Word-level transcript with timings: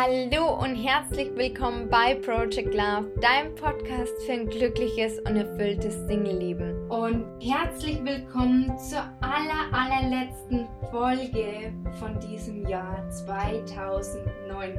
Hallo 0.00 0.54
und 0.62 0.76
herzlich 0.76 1.28
willkommen 1.34 1.90
bei 1.90 2.14
Project 2.14 2.72
Love, 2.72 3.12
deinem 3.20 3.52
Podcast 3.56 4.12
für 4.24 4.32
ein 4.32 4.48
glückliches 4.48 5.18
und 5.18 5.34
erfülltes 5.34 6.06
Single-Leben. 6.06 6.88
Und 6.88 7.26
herzlich 7.42 8.04
willkommen 8.04 8.78
zur 8.78 9.00
aller, 9.20 9.66
allerletzten 9.72 10.68
Folge 10.92 11.74
von 11.98 12.16
diesem 12.20 12.64
Jahr 12.68 13.10
2019. 13.10 14.70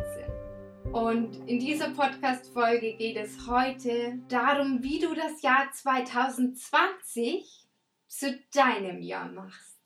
Und 0.94 1.36
in 1.50 1.60
dieser 1.60 1.90
Podcast-Folge 1.90 2.94
geht 2.94 3.18
es 3.18 3.46
heute 3.46 4.20
darum, 4.30 4.82
wie 4.82 5.00
du 5.00 5.14
das 5.14 5.42
Jahr 5.42 5.70
2020 5.74 7.68
zu 8.08 8.40
deinem 8.54 9.02
Jahr 9.02 9.30
machst. 9.30 9.79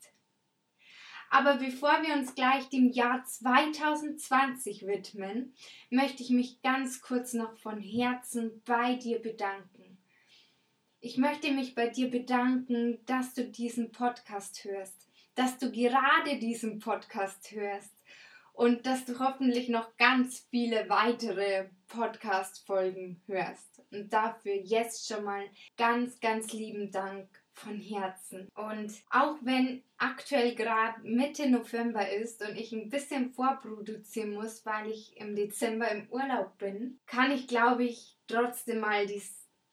Aber 1.34 1.56
bevor 1.56 2.00
wir 2.04 2.14
uns 2.14 2.36
gleich 2.36 2.68
dem 2.68 2.92
Jahr 2.92 3.24
2020 3.24 4.86
widmen, 4.86 5.52
möchte 5.90 6.22
ich 6.22 6.30
mich 6.30 6.62
ganz 6.62 7.02
kurz 7.02 7.32
noch 7.32 7.56
von 7.56 7.80
Herzen 7.80 8.62
bei 8.64 8.94
dir 8.94 9.20
bedanken. 9.20 9.98
Ich 11.00 11.18
möchte 11.18 11.50
mich 11.50 11.74
bei 11.74 11.88
dir 11.88 12.08
bedanken, 12.08 13.04
dass 13.06 13.34
du 13.34 13.48
diesen 13.48 13.90
Podcast 13.90 14.62
hörst, 14.62 15.08
dass 15.34 15.58
du 15.58 15.72
gerade 15.72 16.38
diesen 16.38 16.78
Podcast 16.78 17.50
hörst 17.50 17.90
und 18.52 18.86
dass 18.86 19.04
du 19.04 19.18
hoffentlich 19.18 19.68
noch 19.68 19.96
ganz 19.96 20.46
viele 20.50 20.88
weitere 20.88 21.64
Podcast-Folgen 21.88 23.20
hörst. 23.26 23.82
Und 23.90 24.12
dafür 24.12 24.54
jetzt 24.54 25.08
schon 25.08 25.24
mal 25.24 25.42
ganz, 25.76 26.20
ganz 26.20 26.52
lieben 26.52 26.92
Dank 26.92 27.26
von 27.54 27.78
Herzen. 27.78 28.48
Und 28.54 28.92
auch 29.10 29.36
wenn 29.42 29.82
aktuell 29.96 30.54
gerade 30.54 31.00
Mitte 31.02 31.48
November 31.48 32.06
ist 32.10 32.46
und 32.46 32.56
ich 32.56 32.72
ein 32.72 32.90
bisschen 32.90 33.32
vorproduzieren 33.32 34.34
muss, 34.34 34.66
weil 34.66 34.90
ich 34.90 35.16
im 35.16 35.34
Dezember 35.36 35.90
im 35.90 36.06
Urlaub 36.10 36.58
bin, 36.58 37.00
kann 37.06 37.30
ich, 37.30 37.46
glaube 37.46 37.84
ich, 37.84 38.18
trotzdem 38.26 38.80
mal 38.80 39.06
die 39.06 39.22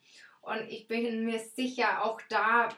Und 0.43 0.69
ich 0.69 0.89
bin 0.89 1.25
mir 1.25 1.39
sicher, 1.39 2.05
auch 2.05 2.21
da 2.29 2.69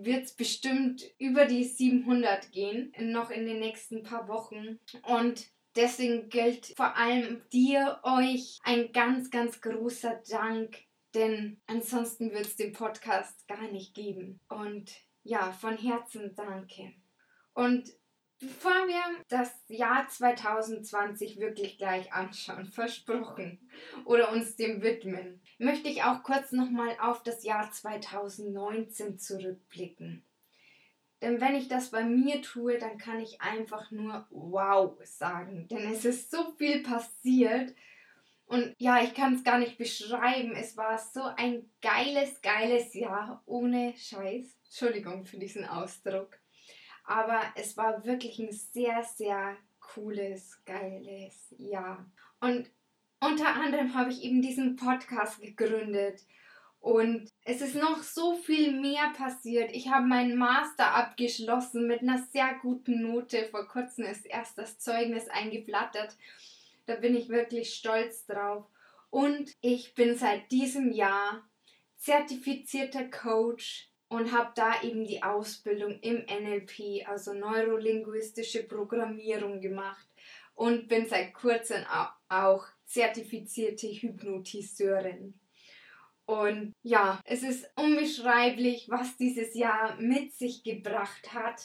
wird 0.00 0.24
es 0.24 0.32
bestimmt 0.34 1.04
über 1.18 1.46
die 1.46 1.64
700 1.64 2.52
gehen, 2.52 2.92
noch 2.98 3.30
in 3.30 3.46
den 3.46 3.60
nächsten 3.60 4.02
paar 4.02 4.28
Wochen. 4.28 4.78
Und 5.04 5.46
deswegen 5.74 6.28
gilt 6.28 6.66
vor 6.76 6.96
allem 6.96 7.40
dir, 7.50 8.00
euch 8.02 8.58
ein 8.62 8.92
ganz, 8.92 9.30
ganz 9.30 9.62
großer 9.62 10.20
Dank, 10.28 10.76
denn 11.18 11.60
ansonsten 11.66 12.32
wird 12.32 12.46
es 12.46 12.56
den 12.56 12.72
Podcast 12.72 13.46
gar 13.48 13.68
nicht 13.72 13.92
geben. 13.94 14.40
Und 14.48 14.92
ja, 15.24 15.50
von 15.52 15.76
Herzen 15.76 16.34
danke. 16.36 16.92
Und 17.54 17.90
bevor 18.38 18.86
wir 18.86 19.02
das 19.28 19.52
Jahr 19.66 20.06
2020 20.08 21.40
wirklich 21.40 21.76
gleich 21.76 22.12
anschauen, 22.12 22.66
versprochen, 22.72 23.68
oder 24.04 24.30
uns 24.30 24.54
dem 24.54 24.80
widmen, 24.82 25.42
möchte 25.58 25.88
ich 25.88 26.04
auch 26.04 26.22
kurz 26.22 26.52
nochmal 26.52 26.96
auf 27.00 27.24
das 27.24 27.42
Jahr 27.42 27.70
2019 27.70 29.18
zurückblicken. 29.18 30.24
Denn 31.20 31.40
wenn 31.40 31.56
ich 31.56 31.66
das 31.66 31.90
bei 31.90 32.04
mir 32.04 32.42
tue, 32.42 32.78
dann 32.78 32.96
kann 32.96 33.18
ich 33.18 33.40
einfach 33.40 33.90
nur 33.90 34.28
wow 34.30 34.96
sagen. 35.02 35.66
Denn 35.66 35.92
es 35.92 36.04
ist 36.04 36.30
so 36.30 36.52
viel 36.52 36.84
passiert. 36.84 37.74
Und 38.48 38.74
ja, 38.78 39.02
ich 39.02 39.12
kann 39.12 39.34
es 39.34 39.44
gar 39.44 39.58
nicht 39.58 39.76
beschreiben. 39.76 40.56
Es 40.56 40.74
war 40.78 40.96
so 40.96 41.22
ein 41.22 41.70
geiles, 41.82 42.40
geiles 42.40 42.94
Jahr 42.94 43.42
ohne 43.44 43.92
Scheiß. 43.94 44.56
Entschuldigung 44.64 45.26
für 45.26 45.36
diesen 45.36 45.66
Ausdruck. 45.66 46.38
Aber 47.04 47.42
es 47.56 47.76
war 47.76 48.06
wirklich 48.06 48.38
ein 48.38 48.50
sehr, 48.50 49.02
sehr 49.02 49.54
cooles, 49.80 50.62
geiles 50.64 51.54
Jahr. 51.58 52.10
Und 52.40 52.70
unter 53.20 53.54
anderem 53.54 53.94
habe 53.94 54.10
ich 54.10 54.22
eben 54.22 54.40
diesen 54.40 54.76
Podcast 54.76 55.42
gegründet. 55.42 56.22
Und 56.80 57.30
es 57.44 57.60
ist 57.60 57.74
noch 57.74 58.02
so 58.02 58.34
viel 58.34 58.80
mehr 58.80 59.12
passiert. 59.14 59.72
Ich 59.72 59.90
habe 59.90 60.06
meinen 60.06 60.38
Master 60.38 60.94
abgeschlossen 60.94 61.86
mit 61.86 62.00
einer 62.00 62.22
sehr 62.32 62.54
guten 62.62 63.02
Note. 63.02 63.46
Vor 63.50 63.68
kurzem 63.68 64.06
ist 64.06 64.24
erst 64.24 64.56
das 64.56 64.78
Zeugnis 64.78 65.28
eingeflattert. 65.28 66.16
Da 66.88 66.94
bin 66.94 67.14
ich 67.14 67.28
wirklich 67.28 67.74
stolz 67.74 68.24
drauf. 68.24 68.64
Und 69.10 69.54
ich 69.60 69.94
bin 69.94 70.16
seit 70.16 70.50
diesem 70.50 70.90
Jahr 70.90 71.46
zertifizierter 71.98 73.04
Coach 73.10 73.90
und 74.08 74.32
habe 74.32 74.52
da 74.54 74.82
eben 74.82 75.04
die 75.04 75.22
Ausbildung 75.22 76.00
im 76.00 76.24
NLP, 76.24 77.06
also 77.06 77.34
neurolinguistische 77.34 78.62
Programmierung 78.62 79.60
gemacht 79.60 80.08
und 80.54 80.88
bin 80.88 81.06
seit 81.06 81.34
kurzem 81.34 81.84
auch 82.30 82.66
zertifizierte 82.86 83.88
Hypnotiseurin. 83.88 85.38
Und 86.24 86.74
ja, 86.82 87.20
es 87.26 87.42
ist 87.42 87.70
unbeschreiblich, 87.76 88.88
was 88.88 89.18
dieses 89.18 89.54
Jahr 89.54 89.96
mit 90.00 90.32
sich 90.32 90.62
gebracht 90.62 91.34
hat. 91.34 91.60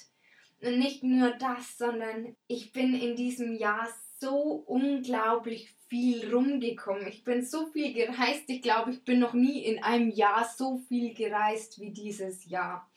Und 0.62 0.80
nicht 0.80 1.02
nur 1.04 1.32
das, 1.32 1.78
sondern 1.78 2.36
ich 2.48 2.74
bin 2.74 2.94
in 2.94 3.16
diesem 3.16 3.54
Jahr 3.54 3.88
so 4.24 4.64
unglaublich 4.68 5.76
viel 5.90 6.34
rumgekommen. 6.34 7.08
Ich 7.08 7.26
bin 7.26 7.44
so 7.44 7.66
viel 7.66 7.92
gereist. 7.92 8.44
Ich 8.48 8.62
glaube, 8.62 8.92
ich 8.92 9.04
bin 9.04 9.20
noch 9.20 9.34
nie 9.34 9.66
in 9.66 9.84
einem 9.84 10.10
Jahr 10.10 10.46
so 10.46 10.78
viel 10.78 11.14
gereist 11.14 11.82
wie 11.82 11.92
dieses 11.92 12.46
Jahr. 12.46 12.90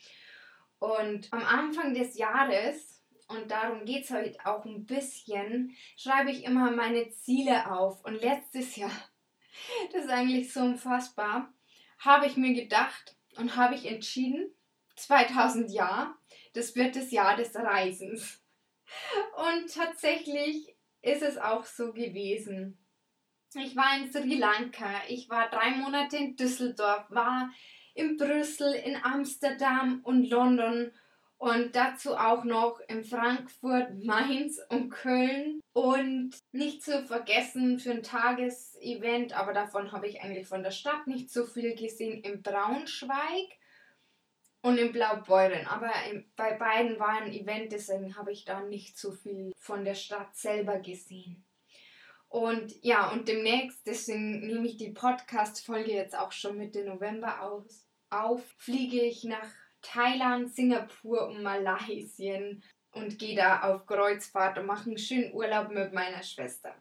Und 0.78 1.26
am 1.32 1.42
Anfang 1.42 1.94
des 1.94 2.16
Jahres, 2.16 3.02
und 3.26 3.50
darum 3.50 3.84
geht 3.84 4.04
es 4.04 4.12
heute 4.12 4.38
auch 4.44 4.64
ein 4.64 4.86
bisschen, 4.86 5.76
schreibe 5.96 6.30
ich 6.30 6.44
immer 6.44 6.70
meine 6.70 7.10
Ziele 7.10 7.72
auf. 7.72 8.04
Und 8.04 8.22
letztes 8.22 8.76
Jahr, 8.76 9.10
das 9.92 10.04
ist 10.04 10.10
eigentlich 10.10 10.52
so 10.52 10.60
unfassbar, 10.60 11.52
habe 11.98 12.26
ich 12.26 12.36
mir 12.36 12.54
gedacht 12.54 13.16
und 13.36 13.56
habe 13.56 13.74
ich 13.74 13.86
entschieden, 13.86 14.54
2000 14.94 15.72
Jahr, 15.72 16.16
das 16.54 16.76
wird 16.76 16.94
das 16.94 17.10
Jahr 17.10 17.36
des 17.36 17.56
Reisens. 17.56 18.40
Und 19.34 19.74
tatsächlich 19.74 20.76
ist 21.02 21.22
es 21.22 21.38
auch 21.38 21.64
so 21.64 21.92
gewesen. 21.92 22.78
Ich 23.54 23.76
war 23.76 23.96
in 23.96 24.10
Sri 24.10 24.36
Lanka, 24.36 24.90
ich 25.08 25.30
war 25.30 25.48
drei 25.48 25.70
Monate 25.70 26.16
in 26.16 26.36
Düsseldorf, 26.36 27.04
war 27.10 27.50
in 27.94 28.16
Brüssel, 28.16 28.74
in 28.74 28.96
Amsterdam 29.02 30.00
und 30.02 30.28
London 30.28 30.92
und 31.38 31.76
dazu 31.76 32.16
auch 32.16 32.44
noch 32.44 32.80
in 32.88 33.04
Frankfurt, 33.04 33.88
Mainz 34.04 34.60
und 34.68 34.90
Köln. 34.90 35.60
Und 35.72 36.30
nicht 36.52 36.82
zu 36.82 37.04
vergessen 37.06 37.78
für 37.78 37.90
ein 37.90 38.02
Tagesevent, 38.02 39.38
aber 39.38 39.52
davon 39.52 39.92
habe 39.92 40.08
ich 40.08 40.22
eigentlich 40.22 40.46
von 40.46 40.62
der 40.62 40.70
Stadt 40.70 41.06
nicht 41.06 41.30
so 41.30 41.44
viel 41.44 41.74
gesehen, 41.74 42.22
in 42.22 42.42
Braunschweig 42.42 43.58
und 44.66 44.78
in 44.78 44.90
Blaubeuren. 44.90 45.64
Aber 45.68 45.92
bei 46.34 46.54
beiden 46.54 46.98
war 46.98 47.20
ein 47.20 47.32
Event, 47.32 47.70
deswegen 47.70 48.16
habe 48.16 48.32
ich 48.32 48.44
da 48.44 48.60
nicht 48.62 48.98
so 48.98 49.12
viel 49.12 49.52
von 49.56 49.84
der 49.84 49.94
Stadt 49.94 50.34
selber 50.34 50.80
gesehen. 50.80 51.44
Und 52.28 52.74
ja, 52.82 53.10
und 53.12 53.28
demnächst, 53.28 53.86
deswegen 53.86 54.44
nehme 54.44 54.66
ich 54.66 54.76
die 54.76 54.90
Podcast-Folge 54.90 55.92
jetzt 55.92 56.18
auch 56.18 56.32
schon 56.32 56.58
Mitte 56.58 56.84
November 56.84 57.42
aus, 57.42 57.86
auf, 58.10 58.42
fliege 58.58 59.00
ich 59.02 59.22
nach 59.22 59.48
Thailand, 59.82 60.52
Singapur 60.52 61.28
und 61.28 61.44
Malaysien 61.44 62.64
und 62.90 63.20
gehe 63.20 63.36
da 63.36 63.62
auf 63.62 63.86
Kreuzfahrt 63.86 64.58
und 64.58 64.66
mache 64.66 64.86
einen 64.86 64.98
schönen 64.98 65.32
Urlaub 65.32 65.70
mit 65.70 65.92
meiner 65.92 66.24
Schwester. 66.24 66.74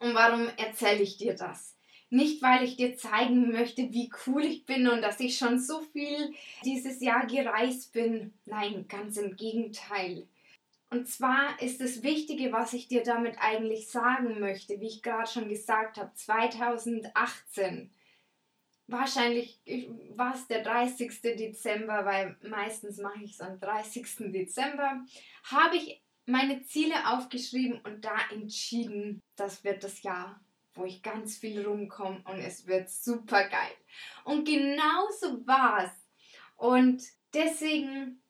Und 0.00 0.16
warum 0.16 0.48
erzähle 0.56 1.02
ich 1.02 1.16
dir 1.16 1.36
das? 1.36 1.77
Nicht, 2.10 2.40
weil 2.40 2.64
ich 2.64 2.76
dir 2.76 2.96
zeigen 2.96 3.52
möchte, 3.52 3.92
wie 3.92 4.10
cool 4.26 4.42
ich 4.44 4.64
bin 4.64 4.88
und 4.88 5.02
dass 5.02 5.20
ich 5.20 5.36
schon 5.36 5.60
so 5.60 5.80
viel 5.80 6.32
dieses 6.64 7.00
Jahr 7.02 7.26
gereist 7.26 7.92
bin. 7.92 8.32
Nein, 8.46 8.86
ganz 8.88 9.18
im 9.18 9.36
Gegenteil. 9.36 10.26
Und 10.90 11.06
zwar 11.06 11.60
ist 11.60 11.82
das 11.82 12.02
Wichtige, 12.02 12.50
was 12.50 12.72
ich 12.72 12.88
dir 12.88 13.02
damit 13.02 13.36
eigentlich 13.38 13.90
sagen 13.90 14.40
möchte, 14.40 14.80
wie 14.80 14.86
ich 14.86 15.02
gerade 15.02 15.30
schon 15.30 15.50
gesagt 15.50 15.98
habe, 15.98 16.10
2018. 16.14 17.90
Wahrscheinlich 18.86 19.60
war 20.16 20.34
es 20.34 20.46
der 20.46 20.62
30. 20.62 21.20
Dezember, 21.20 22.06
weil 22.06 22.38
meistens 22.48 22.96
mache 22.96 23.22
ich 23.22 23.32
es 23.32 23.40
am 23.42 23.60
30. 23.60 24.32
Dezember, 24.32 25.04
habe 25.44 25.76
ich 25.76 26.02
meine 26.24 26.62
Ziele 26.62 26.94
aufgeschrieben 27.12 27.82
und 27.84 28.02
da 28.02 28.16
entschieden, 28.32 29.20
das 29.36 29.62
wird 29.64 29.84
das 29.84 30.02
Jahr 30.02 30.40
wo 30.78 30.84
ich 30.84 31.02
ganz 31.02 31.36
viel 31.36 31.66
rumkomme 31.66 32.22
und 32.24 32.38
es 32.38 32.66
wird 32.66 32.88
super 32.88 33.48
geil. 33.48 33.72
Und 34.24 34.46
genau 34.46 35.08
so 35.18 35.46
war's. 35.46 35.90
Und 36.56 37.02
deswegen 37.34 38.22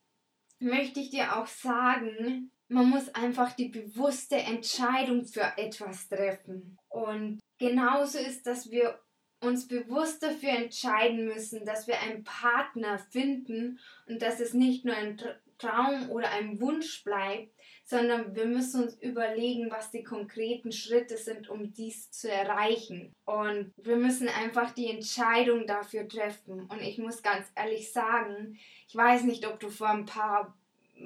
möchte 0.58 1.00
ich 1.00 1.10
dir 1.10 1.36
auch 1.36 1.46
sagen, 1.46 2.50
man 2.68 2.88
muss 2.90 3.08
einfach 3.14 3.52
die 3.52 3.68
bewusste 3.68 4.36
Entscheidung 4.36 5.24
für 5.24 5.56
etwas 5.56 6.08
treffen. 6.08 6.78
Und 6.88 7.40
genauso 7.58 8.18
ist, 8.18 8.46
dass 8.46 8.70
wir 8.70 9.00
uns 9.40 9.68
bewusst 9.68 10.22
dafür 10.22 10.50
entscheiden 10.50 11.26
müssen, 11.26 11.64
dass 11.64 11.86
wir 11.86 12.00
einen 12.00 12.24
Partner 12.24 12.98
finden 12.98 13.78
und 14.06 14.20
dass 14.20 14.40
es 14.40 14.52
nicht 14.52 14.84
nur 14.84 14.96
ein 14.96 15.16
Traum 15.58 16.10
oder 16.10 16.30
ein 16.30 16.60
Wunsch 16.60 17.04
bleibt, 17.04 17.52
sondern 17.84 18.34
wir 18.34 18.46
müssen 18.46 18.84
uns 18.84 18.94
überlegen, 19.00 19.70
was 19.70 19.90
die 19.90 20.04
konkreten 20.04 20.72
Schritte 20.72 21.16
sind, 21.16 21.48
um 21.48 21.72
dies 21.72 22.10
zu 22.10 22.30
erreichen. 22.30 23.14
Und 23.24 23.72
wir 23.76 23.96
müssen 23.96 24.28
einfach 24.28 24.72
die 24.72 24.90
Entscheidung 24.90 25.66
dafür 25.66 26.06
treffen. 26.06 26.66
Und 26.66 26.80
ich 26.80 26.98
muss 26.98 27.22
ganz 27.22 27.46
ehrlich 27.54 27.92
sagen, 27.92 28.58
ich 28.86 28.94
weiß 28.94 29.24
nicht, 29.24 29.46
ob 29.46 29.58
du 29.58 29.70
vor 29.70 29.88
ein 29.88 30.04
paar, 30.04 30.56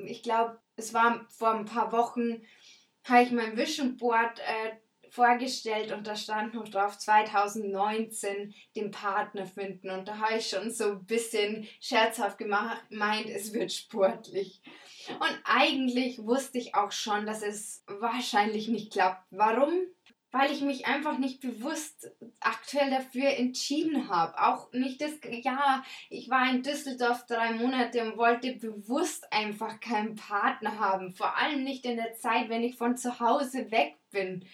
ich 0.07 0.23
glaube, 0.23 0.59
es 0.77 0.93
war 0.93 1.27
vor 1.31 1.55
ein 1.55 1.65
paar 1.67 1.93
Wochen, 1.93 2.43
habe 3.05 3.23
ich 3.23 3.31
mein 3.33 3.57
Vision 3.57 3.97
Board 3.97 4.39
äh, 4.41 4.73
vorgestellt 5.13 5.93
und 5.93 6.07
da 6.07 6.17
stand 6.17 6.55
noch 6.55 6.69
drauf 6.69 6.97
2019 6.97 8.55
den 8.75 8.91
Partner 8.91 9.45
finden 9.45 9.91
und 9.91 10.09
da 10.09 10.19
habe 10.19 10.39
ich 10.39 10.49
schon 10.49 10.71
so 10.71 10.93
ein 10.93 11.05
bisschen 11.05 11.69
scherzhaft 11.81 12.39
gemacht, 12.39 12.83
meint, 12.89 13.29
es 13.29 13.53
wird 13.53 13.73
sportlich. 13.73 14.63
Und 15.09 15.39
eigentlich 15.45 16.25
wusste 16.25 16.57
ich 16.59 16.75
auch 16.75 16.93
schon, 16.93 17.27
dass 17.27 17.43
es 17.43 17.85
wahrscheinlich 17.87 18.69
nicht 18.69 18.93
klappt. 18.93 19.27
Warum? 19.31 19.73
Weil 20.31 20.51
ich 20.51 20.63
mich 20.63 20.87
einfach 20.87 21.19
nicht 21.19 21.41
bewusst 21.41 22.11
aktuell 22.41 22.89
dafür 22.89 23.37
entschieden 23.37 24.09
habe. 24.09 24.41
Auch 24.43 24.73
nicht 24.73 25.03
das, 25.03 25.11
ja, 25.31 25.85
ich 26.09 26.31
war 26.31 26.51
in 26.51 26.63
Düsseldorf 26.63 27.27
drei 27.27 27.53
Monate 27.53 28.03
und 28.03 28.17
wollte 28.17 28.55
bewusst 28.55 29.31
einfach 29.31 29.79
keinen 29.81 30.15
Partner 30.15 30.79
haben. 30.79 31.13
Vor 31.13 31.37
allem 31.37 31.65
nicht 31.65 31.85
in 31.85 31.97
der 31.97 32.15
Zeit, 32.15 32.49
wenn 32.49 32.63
ich 32.63 32.77
von 32.77 32.97
zu 32.97 33.21
Hause 33.21 33.71
weg 33.71 33.99
bin. 34.11 34.47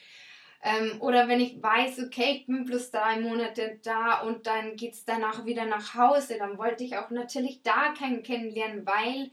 Ähm, 0.63 1.01
oder 1.01 1.29
wenn 1.29 1.41
ich 1.41 1.63
weiß, 1.63 2.01
okay, 2.01 2.39
ich 2.39 2.47
bin 2.47 2.65
plus 2.65 2.91
drei 2.91 3.21
Monate 3.21 3.79
da 3.83 4.23
und 4.23 4.47
dann 4.47 4.77
geht 4.77 4.95
es 4.95 5.05
danach 5.05 5.45
wieder 5.45 5.67
nach 5.67 5.95
Hause, 5.95 6.37
dann 6.39 6.59
wollte 6.59 6.83
ich 6.83 6.97
auch 6.97 7.11
natürlich 7.11 7.63
da 7.63 7.95
keinen 7.97 8.23
kennenlernen, 8.25 8.85
weil 8.85 9.31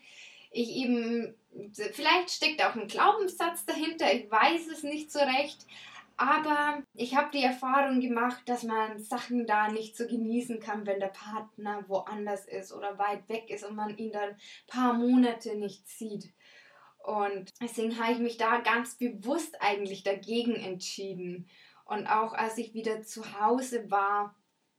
ich 0.51 0.69
eben, 0.69 1.33
vielleicht 1.73 2.29
steckt 2.29 2.63
auch 2.63 2.75
ein 2.75 2.87
Glaubenssatz 2.87 3.65
dahinter, 3.65 4.13
ich 4.13 4.29
weiß 4.29 4.67
es 4.67 4.83
nicht 4.83 5.11
so 5.11 5.19
recht, 5.19 5.65
aber 6.17 6.81
ich 6.93 7.15
habe 7.15 7.29
die 7.33 7.43
Erfahrung 7.43 7.99
gemacht, 7.99 8.43
dass 8.45 8.63
man 8.63 8.99
Sachen 8.99 9.45
da 9.45 9.69
nicht 9.69 9.97
so 9.97 10.07
genießen 10.07 10.59
kann, 10.59 10.85
wenn 10.85 10.99
der 10.99 11.07
Partner 11.07 11.83
woanders 11.87 12.45
ist 12.45 12.71
oder 12.71 12.97
weit 12.97 13.27
weg 13.27 13.49
ist 13.49 13.65
und 13.65 13.75
man 13.75 13.97
ihn 13.97 14.13
dann 14.13 14.29
ein 14.29 14.37
paar 14.67 14.93
Monate 14.93 15.55
nicht 15.55 15.87
sieht. 15.89 16.31
Und 17.05 17.51
deswegen 17.61 17.99
habe 17.99 18.13
ich 18.13 18.17
mich 18.19 18.37
da 18.37 18.61
ganz 18.61 18.95
bewusst 18.95 19.61
eigentlich 19.61 20.01
dagegen 20.01 20.55
entschieden. 20.55 21.47
Und 21.85 22.07
auch 22.07 22.33
als 22.33 22.57
ich 22.57 22.73
wieder 22.73 23.03
zu 23.03 23.39
Hause 23.39 23.91
war, 23.91 24.35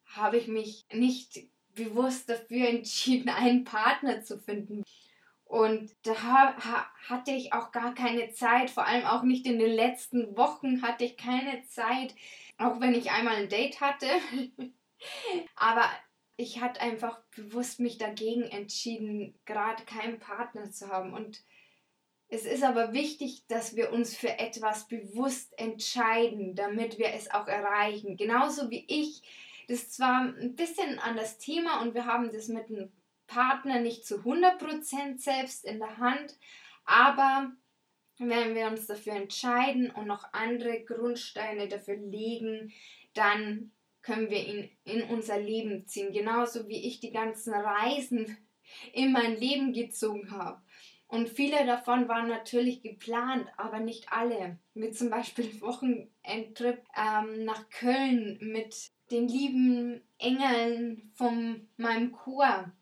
habe 0.07 0.37
ich 0.37 0.49
mich 0.49 0.87
nicht 0.93 1.49
bewusst 1.77 2.29
dafür 2.29 2.69
entschieden, 2.69 3.29
einen 3.29 3.63
Partner 3.63 4.25
zu 4.25 4.41
finden. 4.41 4.83
Und 5.45 5.95
da 6.03 6.21
ha 6.21 6.91
hatte 7.09 7.31
ich 7.31 7.53
auch 7.53 7.71
gar 7.71 7.95
keine 7.95 8.33
Zeit, 8.33 8.71
vor 8.71 8.85
allem 8.85 9.07
auch 9.07 9.23
nicht 9.23 9.47
in 9.47 9.61
den 9.61 9.71
letzten 9.71 10.37
Wochen 10.37 10.83
hatte 10.83 11.05
ich 11.05 11.17
keine 11.17 11.63
Zeit, 11.69 12.17
auch 12.59 12.81
wenn 12.81 12.97
ich 12.97 13.13
einmal 13.13 13.37
ein 13.37 13.49
Date 13.49 13.81
hatte. 13.81 14.09
Aber 15.55 15.89
ich 16.37 16.61
hatte 16.61 16.81
einfach 16.81 17.21
bewusst 17.37 17.79
mich 17.79 17.99
dagegen 17.99 18.43
entschieden, 18.43 19.39
gerade 19.45 19.85
keinen 19.85 20.19
Partner 20.19 20.73
zu 20.73 20.89
haben. 20.89 21.13
Und 21.13 21.45
es 22.29 22.45
ist 22.45 22.65
aber 22.65 22.93
wichtig, 22.93 23.47
dass 23.47 23.77
wir 23.77 23.93
uns 23.93 24.17
für 24.17 24.39
etwas 24.39 24.89
bewusst 24.89 25.57
entscheiden, 25.59 26.55
damit 26.55 26.99
wir 26.99 27.13
es 27.15 27.31
auch 27.31 27.47
erreichen. 27.47 28.17
Genauso 28.17 28.71
wie 28.71 28.85
ich. 28.89 29.23
Das 29.69 29.91
zwar 29.91 30.23
ein 30.23 30.55
bisschen 30.55 30.99
an 31.01 31.17
das 31.17 31.39
Thema 31.39 31.83
und 31.83 31.95
wir 31.95 32.07
haben 32.07 32.31
das 32.33 32.49
mit 32.49 32.69
einem 32.69 32.93
Partner 33.27 33.81
nicht 33.81 34.07
zu 34.07 34.19
100% 34.19 35.19
selbst 35.19 35.65
in 35.65 35.79
der 35.81 35.99
Hand, 35.99 36.39
aber 36.85 37.51
wenn 38.19 38.55
wir 38.55 38.69
uns 38.69 38.87
dafür 38.87 39.15
entscheiden 39.15 39.91
und 39.91 40.07
noch 40.07 40.33
andere 40.33 40.85
Grundsteine 40.85 41.69
dafür 41.69 41.97
legen, 41.97 42.73
dann 43.13 43.73
können 44.03 44.31
wir 44.31 44.47
ihn 44.47 44.71
in 44.85 45.03
unser 45.03 45.39
Leben 45.39 45.87
ziehen. 45.87 46.13
Genauso 46.13 46.69
wie 46.69 46.87
ich 46.87 47.01
die 47.01 47.11
ganzen 47.11 47.53
Reisen 47.53 48.39
in 48.93 49.13
mein 49.13 49.37
Leben 49.37 49.73
gezogen 49.73 50.31
habe. 50.31 50.63
Und 51.09 51.29
viele 51.29 51.65
davon 51.67 52.09
waren 52.09 52.29
natürlich 52.29 52.83
geplant, 52.83 53.47
aber 53.57 53.79
nicht 53.79 54.13
alle. 54.13 54.59
Wie 54.75 54.91
zum 54.91 55.09
Beispiel 55.11 55.61
Wochenendtrip 55.61 56.83
ähm, 56.97 57.45
nach 57.45 57.69
Köln 57.71 58.39
mit 58.41 58.91
den 59.11 59.29
lieben 59.29 60.03
Engeln 60.19 61.13
von 61.15 61.69
meinem 61.77 62.13
Chor 62.13 62.73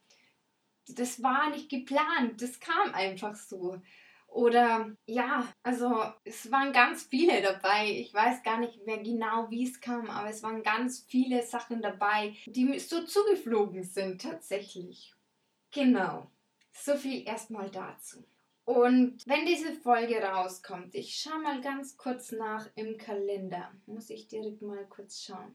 das 0.89 1.23
war 1.23 1.51
nicht 1.51 1.71
geplant, 1.71 2.41
das 2.41 2.61
kam 2.61 2.93
einfach 2.95 3.35
so. 3.35 3.81
Oder 4.29 4.97
ja, 5.07 5.47
also 5.63 6.05
es 6.25 6.51
waren 6.51 6.73
ganz 6.73 7.05
viele 7.05 7.41
dabei. 7.41 7.89
Ich 7.91 8.13
weiß 8.13 8.43
gar 8.43 8.59
nicht 8.59 8.85
mehr 8.85 8.99
genau, 8.99 9.49
wie 9.51 9.65
es 9.65 9.81
kam, 9.81 10.11
aber 10.11 10.29
es 10.29 10.43
waren 10.43 10.63
ganz 10.63 11.07
viele 11.09 11.43
Sachen 11.43 11.81
dabei, 11.81 12.35
die 12.47 12.65
mir 12.65 12.81
so 12.81 13.05
zugeflogen 13.05 13.85
sind 13.85 14.21
tatsächlich. 14.21 15.15
Genau. 15.71 16.31
So 16.75 16.97
viel 16.97 17.27
erstmal 17.27 17.71
dazu. 17.71 18.25
Und 18.65 19.27
wenn 19.27 19.47
diese 19.47 19.75
Folge 19.75 20.23
rauskommt, 20.23 20.95
ich 20.95 21.17
schaue 21.17 21.41
mal 21.41 21.61
ganz 21.61 21.97
kurz 21.97 22.33
nach 22.33 22.69
im 22.75 22.97
Kalender. 22.97 23.73
Muss 23.87 24.11
ich 24.11 24.27
direkt 24.27 24.63
mal 24.63 24.85
kurz 24.87 25.23
schauen. 25.23 25.55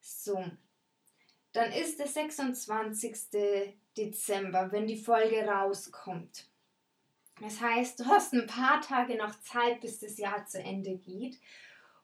So. 0.00 0.44
Dann 1.52 1.72
ist 1.72 1.98
der 1.98 2.06
26. 2.06 3.74
Dezember, 3.96 4.72
wenn 4.72 4.86
die 4.86 4.96
Folge 4.96 5.44
rauskommt. 5.46 6.46
Das 7.40 7.60
heißt, 7.60 8.00
du 8.00 8.06
hast 8.06 8.32
ein 8.34 8.46
paar 8.46 8.80
Tage 8.80 9.16
noch 9.16 9.38
Zeit, 9.40 9.80
bis 9.80 9.98
das 9.98 10.18
Jahr 10.18 10.46
zu 10.46 10.62
Ende 10.62 10.96
geht. 10.96 11.38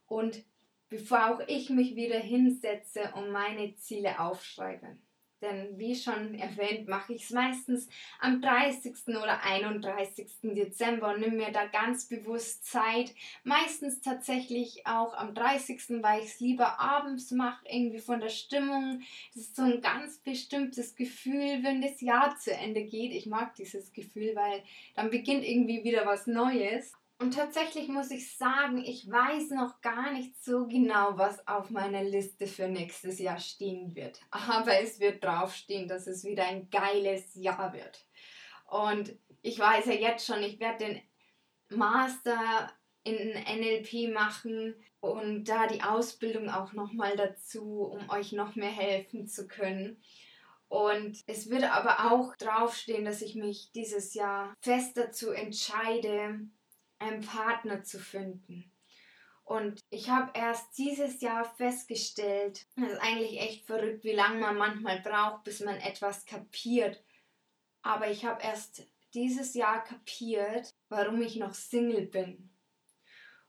Und 0.06 0.44
bevor 0.88 1.34
auch 1.34 1.40
ich 1.46 1.70
mich 1.70 1.96
wieder 1.96 2.18
hinsetze 2.18 3.12
und 3.14 3.30
meine 3.30 3.74
Ziele 3.76 4.18
aufschreibe. 4.20 4.96
Denn 5.40 5.78
wie 5.78 5.94
schon 5.94 6.34
erwähnt, 6.34 6.88
mache 6.88 7.14
ich 7.14 7.24
es 7.24 7.30
meistens 7.30 7.88
am 8.18 8.42
30. 8.42 8.94
oder 9.08 9.42
31. 9.44 10.26
Dezember 10.42 11.14
und 11.14 11.20
nehme 11.20 11.36
mir 11.36 11.52
da 11.52 11.66
ganz 11.66 12.08
bewusst 12.08 12.64
Zeit. 12.66 13.14
Meistens 13.44 14.00
tatsächlich 14.00 14.86
auch 14.86 15.14
am 15.14 15.34
30., 15.34 16.02
weil 16.02 16.20
ich 16.20 16.26
es 16.26 16.40
lieber 16.40 16.80
abends 16.80 17.30
mache, 17.30 17.64
irgendwie 17.68 18.00
von 18.00 18.20
der 18.20 18.30
Stimmung. 18.30 19.02
Das 19.34 19.44
ist 19.44 19.56
so 19.56 19.62
ein 19.62 19.80
ganz 19.80 20.18
bestimmtes 20.18 20.96
Gefühl, 20.96 21.62
wenn 21.62 21.82
das 21.82 22.00
Jahr 22.00 22.36
zu 22.38 22.52
Ende 22.52 22.84
geht. 22.84 23.12
Ich 23.12 23.26
mag 23.26 23.54
dieses 23.54 23.92
Gefühl, 23.92 24.34
weil 24.34 24.64
dann 24.96 25.10
beginnt 25.10 25.44
irgendwie 25.44 25.84
wieder 25.84 26.04
was 26.04 26.26
Neues. 26.26 26.97
Und 27.20 27.34
tatsächlich 27.34 27.88
muss 27.88 28.12
ich 28.12 28.36
sagen, 28.36 28.78
ich 28.78 29.10
weiß 29.10 29.50
noch 29.50 29.80
gar 29.80 30.12
nicht 30.12 30.40
so 30.42 30.68
genau, 30.68 31.18
was 31.18 31.46
auf 31.48 31.68
meiner 31.68 32.04
Liste 32.04 32.46
für 32.46 32.68
nächstes 32.68 33.18
Jahr 33.18 33.40
stehen 33.40 33.96
wird. 33.96 34.20
Aber 34.30 34.80
es 34.80 35.00
wird 35.00 35.24
draufstehen, 35.24 35.88
dass 35.88 36.06
es 36.06 36.22
wieder 36.22 36.46
ein 36.46 36.70
geiles 36.70 37.34
Jahr 37.34 37.72
wird. 37.72 38.06
Und 38.66 39.16
ich 39.42 39.58
weiß 39.58 39.86
ja 39.86 39.94
jetzt 39.94 40.26
schon, 40.26 40.42
ich 40.44 40.60
werde 40.60 40.84
den 40.84 41.76
Master 41.76 42.70
in 43.02 43.30
NLP 43.30 44.14
machen 44.14 44.76
und 45.00 45.44
da 45.44 45.66
die 45.66 45.82
Ausbildung 45.82 46.48
auch 46.50 46.72
nochmal 46.72 47.16
dazu, 47.16 47.82
um 47.82 48.10
euch 48.10 48.30
noch 48.30 48.54
mehr 48.54 48.70
helfen 48.70 49.26
zu 49.26 49.48
können. 49.48 50.00
Und 50.68 51.18
es 51.26 51.50
wird 51.50 51.64
aber 51.64 52.12
auch 52.12 52.36
draufstehen, 52.36 53.04
dass 53.04 53.22
ich 53.22 53.34
mich 53.34 53.72
dieses 53.72 54.14
Jahr 54.14 54.54
fest 54.60 54.96
dazu 54.96 55.30
entscheide, 55.30 56.40
einen 56.98 57.22
Partner 57.22 57.82
zu 57.82 57.98
finden. 57.98 58.70
Und 59.44 59.80
ich 59.88 60.10
habe 60.10 60.30
erst 60.34 60.76
dieses 60.76 61.22
Jahr 61.22 61.44
festgestellt, 61.44 62.66
das 62.76 62.92
ist 62.92 63.00
eigentlich 63.00 63.40
echt 63.40 63.64
verrückt, 63.64 64.04
wie 64.04 64.12
lange 64.12 64.40
man 64.40 64.58
manchmal 64.58 65.00
braucht, 65.00 65.44
bis 65.44 65.60
man 65.60 65.76
etwas 65.76 66.26
kapiert. 66.26 67.02
Aber 67.80 68.10
ich 68.10 68.26
habe 68.26 68.42
erst 68.42 68.86
dieses 69.14 69.54
Jahr 69.54 69.82
kapiert, 69.82 70.74
warum 70.90 71.22
ich 71.22 71.36
noch 71.36 71.54
Single 71.54 72.06
bin. 72.06 72.50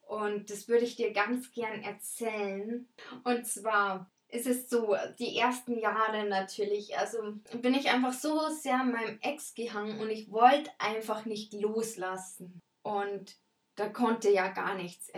Und 0.02 0.50
das 0.50 0.68
würde 0.68 0.86
ich 0.86 0.96
dir 0.96 1.12
ganz 1.12 1.52
gern 1.52 1.84
erzählen. 1.84 2.88
Und 3.26 3.46
zwar 3.46 4.10
ist 4.30 4.48
es 4.48 4.70
so, 4.70 4.96
die 5.20 5.38
ersten 5.38 5.78
Jahre 5.78 6.28
natürlich, 6.28 6.98
also 6.98 7.34
bin 7.62 7.74
ich 7.74 7.90
einfach 7.90 8.14
so 8.14 8.50
sehr 8.50 8.84
meinem 8.84 9.20
Ex 9.22 9.54
gehangen 9.54 10.00
und 10.00 10.10
ich 10.10 10.32
wollte 10.32 10.72
einfach 10.80 11.26
nicht 11.26 11.54
loslassen. 11.54 12.62
Und 12.90 13.36
da 13.76 13.88
konnte 13.88 14.32
ja 14.32 14.48
gar 14.48 14.74
nichts 14.74 15.12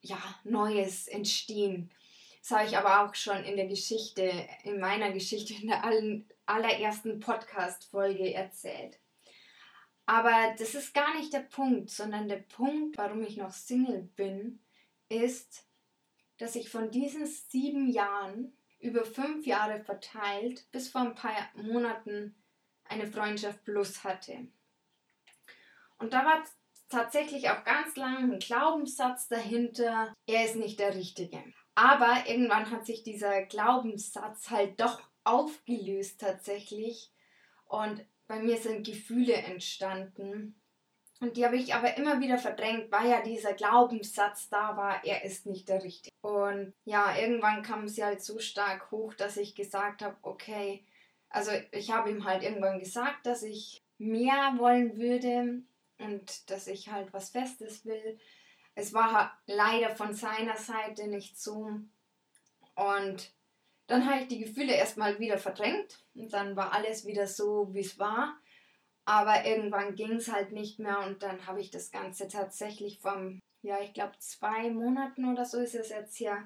ja, 0.00 0.18
Neues 0.42 1.06
entstehen. 1.06 1.92
Das 2.40 2.50
habe 2.50 2.66
ich 2.68 2.76
aber 2.76 3.04
auch 3.04 3.14
schon 3.14 3.44
in 3.44 3.56
der 3.56 3.68
Geschichte, 3.68 4.32
in 4.64 4.80
meiner 4.80 5.12
Geschichte, 5.12 5.54
in 5.54 5.68
der 5.68 5.84
allerersten 6.44 7.20
Podcast-Folge 7.20 8.34
erzählt. 8.34 8.98
Aber 10.06 10.56
das 10.58 10.74
ist 10.74 10.92
gar 10.92 11.16
nicht 11.16 11.32
der 11.32 11.42
Punkt, 11.44 11.88
sondern 11.88 12.26
der 12.26 12.38
Punkt, 12.38 12.98
warum 12.98 13.22
ich 13.22 13.36
noch 13.36 13.52
Single 13.52 14.10
bin, 14.16 14.58
ist, 15.08 15.68
dass 16.38 16.56
ich 16.56 16.68
von 16.68 16.90
diesen 16.90 17.26
sieben 17.26 17.92
Jahren 17.92 18.56
über 18.80 19.04
fünf 19.04 19.46
Jahre 19.46 19.78
verteilt 19.84 20.66
bis 20.72 20.88
vor 20.88 21.02
ein 21.02 21.14
paar 21.14 21.48
Monaten 21.54 22.34
eine 22.86 23.06
Freundschaft 23.06 23.64
plus 23.64 24.02
hatte. 24.02 24.48
Und 25.98 26.12
da 26.12 26.24
war 26.24 26.42
tatsächlich 26.92 27.50
auch 27.50 27.64
ganz 27.64 27.96
lange 27.96 28.18
ein 28.18 28.38
Glaubenssatz 28.38 29.28
dahinter, 29.28 30.14
er 30.26 30.44
ist 30.44 30.56
nicht 30.56 30.78
der 30.78 30.94
Richtige. 30.94 31.42
Aber 31.74 32.24
irgendwann 32.26 32.70
hat 32.70 32.86
sich 32.86 33.02
dieser 33.02 33.42
Glaubenssatz 33.42 34.50
halt 34.50 34.80
doch 34.80 35.00
aufgelöst 35.24 36.20
tatsächlich. 36.20 37.10
Und 37.66 38.04
bei 38.28 38.38
mir 38.40 38.58
sind 38.58 38.86
Gefühle 38.86 39.34
entstanden. 39.34 40.60
Und 41.20 41.36
die 41.36 41.46
habe 41.46 41.56
ich 41.56 41.74
aber 41.74 41.96
immer 41.96 42.20
wieder 42.20 42.36
verdrängt, 42.36 42.90
weil 42.90 43.08
ja 43.08 43.22
dieser 43.22 43.54
Glaubenssatz 43.54 44.48
da 44.48 44.76
war, 44.76 45.04
er 45.04 45.24
ist 45.24 45.46
nicht 45.46 45.68
der 45.68 45.82
Richtige. 45.82 46.14
Und 46.20 46.74
ja, 46.84 47.16
irgendwann 47.16 47.62
kam 47.62 47.88
sie 47.88 48.04
halt 48.04 48.22
so 48.22 48.38
stark 48.38 48.90
hoch, 48.90 49.14
dass 49.14 49.36
ich 49.36 49.54
gesagt 49.54 50.02
habe, 50.02 50.16
okay, 50.22 50.84
also 51.30 51.52
ich 51.70 51.90
habe 51.90 52.10
ihm 52.10 52.24
halt 52.24 52.42
irgendwann 52.42 52.80
gesagt, 52.80 53.24
dass 53.24 53.42
ich 53.42 53.80
mehr 53.98 54.54
wollen 54.58 54.98
würde 54.98 55.62
und 56.02 56.50
dass 56.50 56.66
ich 56.66 56.90
halt 56.90 57.12
was 57.12 57.30
Festes 57.30 57.84
will. 57.84 58.18
Es 58.74 58.92
war 58.92 59.38
leider 59.46 59.94
von 59.94 60.14
seiner 60.14 60.56
Seite 60.56 61.06
nicht 61.06 61.38
so. 61.38 61.70
Und 62.74 63.32
dann 63.86 64.06
habe 64.08 64.22
ich 64.22 64.28
die 64.28 64.38
Gefühle 64.38 64.74
erstmal 64.74 65.18
wieder 65.18 65.38
verdrängt 65.38 66.04
und 66.14 66.32
dann 66.32 66.56
war 66.56 66.72
alles 66.72 67.06
wieder 67.06 67.26
so, 67.26 67.68
wie 67.74 67.80
es 67.80 67.98
war. 67.98 68.38
Aber 69.04 69.44
irgendwann 69.44 69.94
ging 69.96 70.12
es 70.12 70.32
halt 70.32 70.52
nicht 70.52 70.78
mehr 70.78 71.00
und 71.00 71.22
dann 71.22 71.46
habe 71.46 71.60
ich 71.60 71.70
das 71.70 71.90
Ganze 71.90 72.28
tatsächlich 72.28 73.00
vom, 73.00 73.40
ja, 73.62 73.80
ich 73.80 73.92
glaube, 73.92 74.16
zwei 74.18 74.70
Monaten 74.70 75.30
oder 75.30 75.44
so 75.44 75.58
ist 75.58 75.74
es 75.74 75.90
jetzt 75.90 76.16
hier 76.16 76.38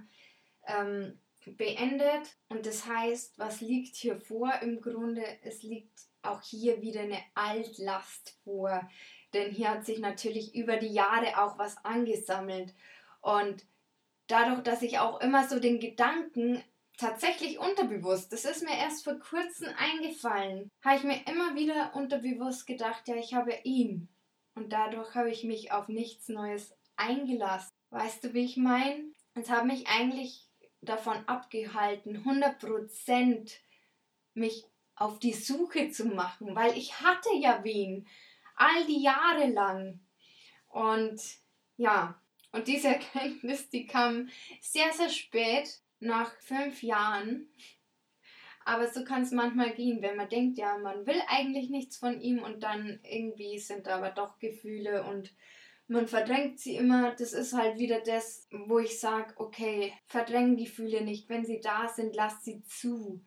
ähm, 0.67 1.21
beendet. 1.45 2.37
Und 2.49 2.67
das 2.67 2.87
heißt, 2.87 3.39
was 3.39 3.61
liegt 3.61 3.95
hier 3.95 4.19
vor? 4.19 4.53
Im 4.63 4.81
Grunde, 4.81 5.23
es 5.43 5.63
liegt 5.63 6.01
auch 6.23 6.43
hier 6.43 6.83
wieder 6.83 7.03
eine 7.03 7.23
Altlast 7.35 8.39
vor. 8.43 8.89
Denn 9.37 9.51
hier 9.51 9.69
hat 9.69 9.85
sich 9.85 9.99
natürlich 9.99 10.55
über 10.55 10.79
die 10.79 10.95
Jahre 10.95 11.43
auch 11.43 11.59
was 11.59 11.77
angesammelt. 11.85 12.73
Und 13.21 13.67
dadurch, 14.29 14.63
dass 14.63 14.81
ich 14.81 14.99
auch 14.99 15.21
immer 15.21 15.47
so 15.47 15.61
den 15.61 15.79
Gedanken 15.79 16.65
tatsächlich 16.97 17.59
unterbewusst, 17.59 18.33
das 18.33 18.47
ist 18.47 18.63
mir 18.63 18.75
erst 18.75 19.05
vor 19.05 19.19
kurzem 19.19 19.69
eingefallen, 19.77 20.71
habe 20.83 20.97
ich 20.97 21.03
mir 21.03 21.21
immer 21.27 21.55
wieder 21.55 21.95
unterbewusst 21.95 22.67
gedacht, 22.67 23.07
ja, 23.09 23.17
ich 23.17 23.35
habe 23.35 23.53
ihn. 23.65 24.09
Und 24.55 24.73
dadurch 24.73 25.15
habe 25.15 25.31
ich 25.31 25.45
mich 25.45 25.71
auf 25.71 25.89
nichts 25.89 26.31
Neues 26.31 26.75
eingelassen. 26.97 27.75
Weißt 27.91 28.25
du, 28.25 28.33
wie 28.33 28.47
ich 28.47 28.57
meine? 28.57 29.05
Es 29.35 29.51
hat 29.51 29.67
mich 29.67 29.87
eigentlich 29.87 30.49
davon 30.81 31.19
abgehalten, 31.29 32.25
100% 32.25 33.55
mich 34.33 34.65
auf 34.95 35.19
die 35.19 35.35
Suche 35.35 35.91
zu 35.91 36.07
machen, 36.07 36.57
weil 36.57 36.75
ich 36.79 37.03
hatte 37.03 37.29
ja 37.35 37.63
wen 37.65 38.07
all 38.57 38.85
die 38.87 39.03
Jahre 39.03 39.47
lang. 39.47 40.01
Und 40.69 41.21
ja, 41.77 42.21
und 42.53 42.69
diese 42.69 42.89
Erkenntnis, 42.97 43.69
die 43.71 43.87
kam 43.87 44.29
sehr, 44.61 44.93
sehr 44.93 45.11
spät, 45.11 45.81
nach 46.01 46.35
fünf 46.41 46.83
Jahren. 46.83 47.49
Aber 48.65 48.89
so 48.89 49.05
kann 49.05 49.23
es 49.23 49.31
manchmal 49.31 49.75
gehen, 49.75 50.03
wenn 50.03 50.17
man 50.17 50.29
denkt, 50.29 50.59
ja, 50.59 50.77
man 50.79 51.07
will 51.07 51.23
eigentlich 51.29 51.71
nichts 51.71 51.97
von 51.97 52.21
ihm 52.21 52.43
und 52.43 52.63
dann 52.63 52.99
irgendwie 53.09 53.59
sind 53.59 53.87
da 53.87 53.97
aber 53.97 54.11
doch 54.11 54.39
Gefühle 54.39 55.05
und 55.05 55.33
man 55.87 56.09
verdrängt 56.09 56.59
sie 56.59 56.75
immer. 56.75 57.15
Das 57.15 57.33
ist 57.33 57.53
halt 57.53 57.79
wieder 57.79 58.01
das, 58.01 58.49
wo 58.51 58.81
ich 58.81 58.99
sage, 58.99 59.35
okay, 59.37 59.93
verdrängen 60.07 60.57
Gefühle 60.57 61.03
nicht. 61.03 61.29
Wenn 61.29 61.45
sie 61.45 61.61
da 61.61 61.89
sind, 61.89 62.17
lass 62.17 62.45
sie 62.45 62.65
zu. 62.65 63.25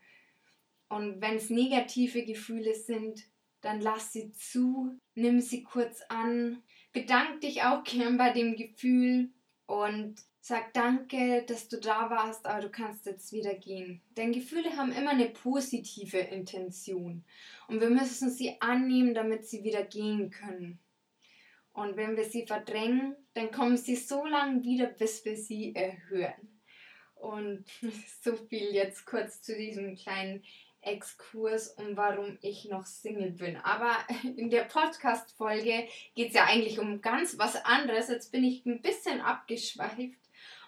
Und 0.89 1.21
wenn 1.21 1.35
es 1.35 1.49
negative 1.49 2.25
Gefühle 2.25 2.73
sind, 2.75 3.23
dann 3.61 3.81
lass 3.81 4.13
sie 4.13 4.31
zu, 4.31 4.97
nimm 5.15 5.39
sie 5.41 5.63
kurz 5.63 6.01
an, 6.09 6.63
bedank 6.93 7.41
dich 7.41 7.63
auch 7.63 7.83
gern 7.83 8.17
bei 8.17 8.31
dem 8.31 8.55
Gefühl 8.55 9.29
und 9.65 10.15
sag 10.41 10.73
danke, 10.73 11.43
dass 11.47 11.67
du 11.67 11.79
da 11.79 12.09
warst, 12.09 12.45
aber 12.45 12.61
du 12.61 12.69
kannst 12.69 13.05
jetzt 13.05 13.31
wieder 13.33 13.53
gehen. 13.53 14.01
Denn 14.17 14.31
Gefühle 14.31 14.75
haben 14.77 14.91
immer 14.91 15.11
eine 15.11 15.29
positive 15.29 16.17
Intention 16.17 17.23
und 17.67 17.81
wir 17.81 17.89
müssen 17.89 18.31
sie 18.31 18.59
annehmen, 18.61 19.13
damit 19.13 19.45
sie 19.45 19.63
wieder 19.63 19.83
gehen 19.83 20.31
können. 20.31 20.79
Und 21.73 21.95
wenn 21.95 22.17
wir 22.17 22.25
sie 22.25 22.45
verdrängen, 22.45 23.15
dann 23.33 23.51
kommen 23.51 23.77
sie 23.77 23.95
so 23.95 24.25
lange 24.25 24.63
wieder, 24.63 24.87
bis 24.87 25.23
wir 25.23 25.37
sie 25.37 25.75
erhören. 25.75 26.59
Und 27.15 27.65
so 28.21 28.35
viel 28.35 28.73
jetzt 28.73 29.05
kurz 29.05 29.41
zu 29.41 29.55
diesem 29.55 29.95
kleinen 29.95 30.43
Exkurs 30.89 31.69
um 31.69 31.95
warum 31.95 32.37
ich 32.41 32.65
noch 32.65 32.85
Single 32.85 33.31
bin. 33.31 33.57
Aber 33.57 33.95
in 34.35 34.49
der 34.49 34.63
Podcast-Folge 34.63 35.87
geht 36.15 36.29
es 36.29 36.33
ja 36.33 36.45
eigentlich 36.45 36.79
um 36.79 37.01
ganz 37.01 37.37
was 37.37 37.63
anderes. 37.65 38.09
Jetzt 38.09 38.31
bin 38.31 38.43
ich 38.43 38.65
ein 38.65 38.81
bisschen 38.81 39.21
abgeschweift. 39.21 40.19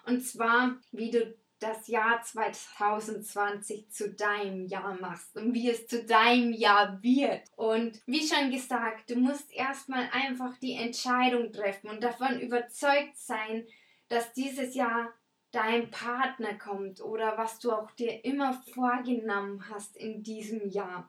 Und 0.04 0.20
zwar, 0.20 0.76
wie 0.90 1.10
du 1.10 1.34
das 1.62 1.86
Jahr 1.86 2.20
2020 2.20 3.88
zu 3.90 4.12
deinem 4.12 4.66
Jahr 4.66 4.98
machst 5.00 5.36
und 5.36 5.54
wie 5.54 5.70
es 5.70 5.86
zu 5.86 6.04
deinem 6.04 6.52
Jahr 6.52 7.00
wird. 7.02 7.42
Und 7.54 8.02
wie 8.06 8.26
schon 8.26 8.50
gesagt, 8.50 9.10
du 9.10 9.16
musst 9.16 9.52
erstmal 9.52 10.08
einfach 10.12 10.56
die 10.58 10.74
Entscheidung 10.74 11.52
treffen 11.52 11.88
und 11.88 12.02
davon 12.02 12.40
überzeugt 12.40 13.16
sein, 13.16 13.66
dass 14.08 14.32
dieses 14.32 14.74
Jahr 14.74 15.12
dein 15.52 15.90
Partner 15.90 16.54
kommt 16.54 17.00
oder 17.00 17.38
was 17.38 17.58
du 17.58 17.70
auch 17.72 17.90
dir 17.92 18.24
immer 18.24 18.54
vorgenommen 18.74 19.64
hast 19.70 19.96
in 19.96 20.22
diesem 20.22 20.68
Jahr. 20.68 21.08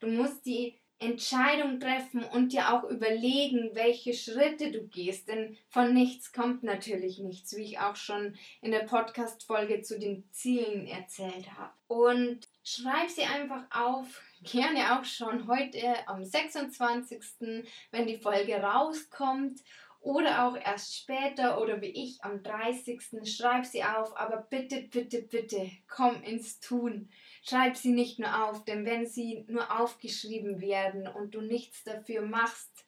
Du 0.00 0.08
musst 0.08 0.44
die 0.44 0.74
Entscheidung 0.98 1.78
treffen 1.78 2.24
und 2.24 2.52
dir 2.52 2.72
auch 2.72 2.84
überlegen, 2.84 3.70
welche 3.74 4.14
Schritte 4.14 4.72
du 4.72 4.86
gehst, 4.88 5.28
denn 5.28 5.56
von 5.68 5.92
nichts 5.92 6.32
kommt 6.32 6.62
natürlich 6.62 7.18
nichts, 7.18 7.54
wie 7.54 7.64
ich 7.64 7.78
auch 7.78 7.96
schon 7.96 8.34
in 8.62 8.70
der 8.70 8.84
Podcast-Folge 8.84 9.82
zu 9.82 9.98
den 9.98 10.24
Zielen 10.32 10.86
erzählt 10.86 11.52
habe. 11.52 11.72
Und 11.86 12.48
schreib 12.64 13.10
sie 13.10 13.24
einfach 13.24 13.64
auf, 13.70 14.22
gerne 14.42 14.98
auch 14.98 15.04
schon 15.04 15.46
heute 15.48 15.82
am 16.08 16.24
26., 16.24 17.64
wenn 17.90 18.06
die 18.06 18.16
Folge 18.16 18.54
rauskommt 18.54 19.60
oder 20.06 20.46
auch 20.46 20.56
erst 20.56 20.96
später 20.96 21.60
oder 21.60 21.80
wie 21.80 21.86
ich 21.86 22.22
am 22.22 22.40
30. 22.40 23.02
Schreib 23.24 23.66
sie 23.66 23.82
auf, 23.82 24.16
aber 24.16 24.36
bitte, 24.36 24.82
bitte, 24.82 25.22
bitte, 25.22 25.68
komm 25.88 26.22
ins 26.22 26.60
Tun. 26.60 27.10
Schreib 27.42 27.76
sie 27.76 27.90
nicht 27.90 28.20
nur 28.20 28.48
auf, 28.48 28.64
denn 28.64 28.86
wenn 28.86 29.06
sie 29.06 29.44
nur 29.48 29.80
aufgeschrieben 29.80 30.60
werden 30.60 31.08
und 31.08 31.34
du 31.34 31.40
nichts 31.40 31.82
dafür 31.82 32.22
machst, 32.22 32.86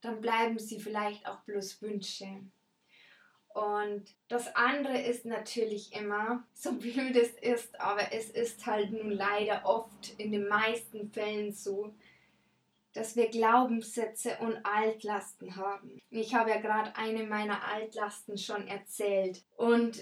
dann 0.00 0.22
bleiben 0.22 0.58
sie 0.58 0.80
vielleicht 0.80 1.28
auch 1.28 1.40
bloß 1.40 1.82
Wünsche. 1.82 2.28
Und 3.48 4.04
das 4.28 4.56
andere 4.56 5.02
ist 5.02 5.26
natürlich 5.26 5.92
immer, 5.92 6.46
so 6.54 6.72
blöd 6.72 7.14
es 7.14 7.34
ist, 7.42 7.78
aber 7.78 8.10
es 8.10 8.30
ist 8.30 8.64
halt 8.64 8.90
nun 8.90 9.10
leider 9.10 9.66
oft 9.66 10.14
in 10.16 10.32
den 10.32 10.48
meisten 10.48 11.10
Fällen 11.12 11.52
so, 11.52 11.94
dass 12.94 13.16
wir 13.16 13.28
Glaubenssätze 13.28 14.38
und 14.40 14.64
Altlasten 14.64 15.56
haben. 15.56 16.00
Ich 16.10 16.34
habe 16.34 16.50
ja 16.50 16.60
gerade 16.60 16.96
eine 16.96 17.24
meiner 17.24 17.62
Altlasten 17.64 18.38
schon 18.38 18.66
erzählt. 18.66 19.44
Und 19.56 20.00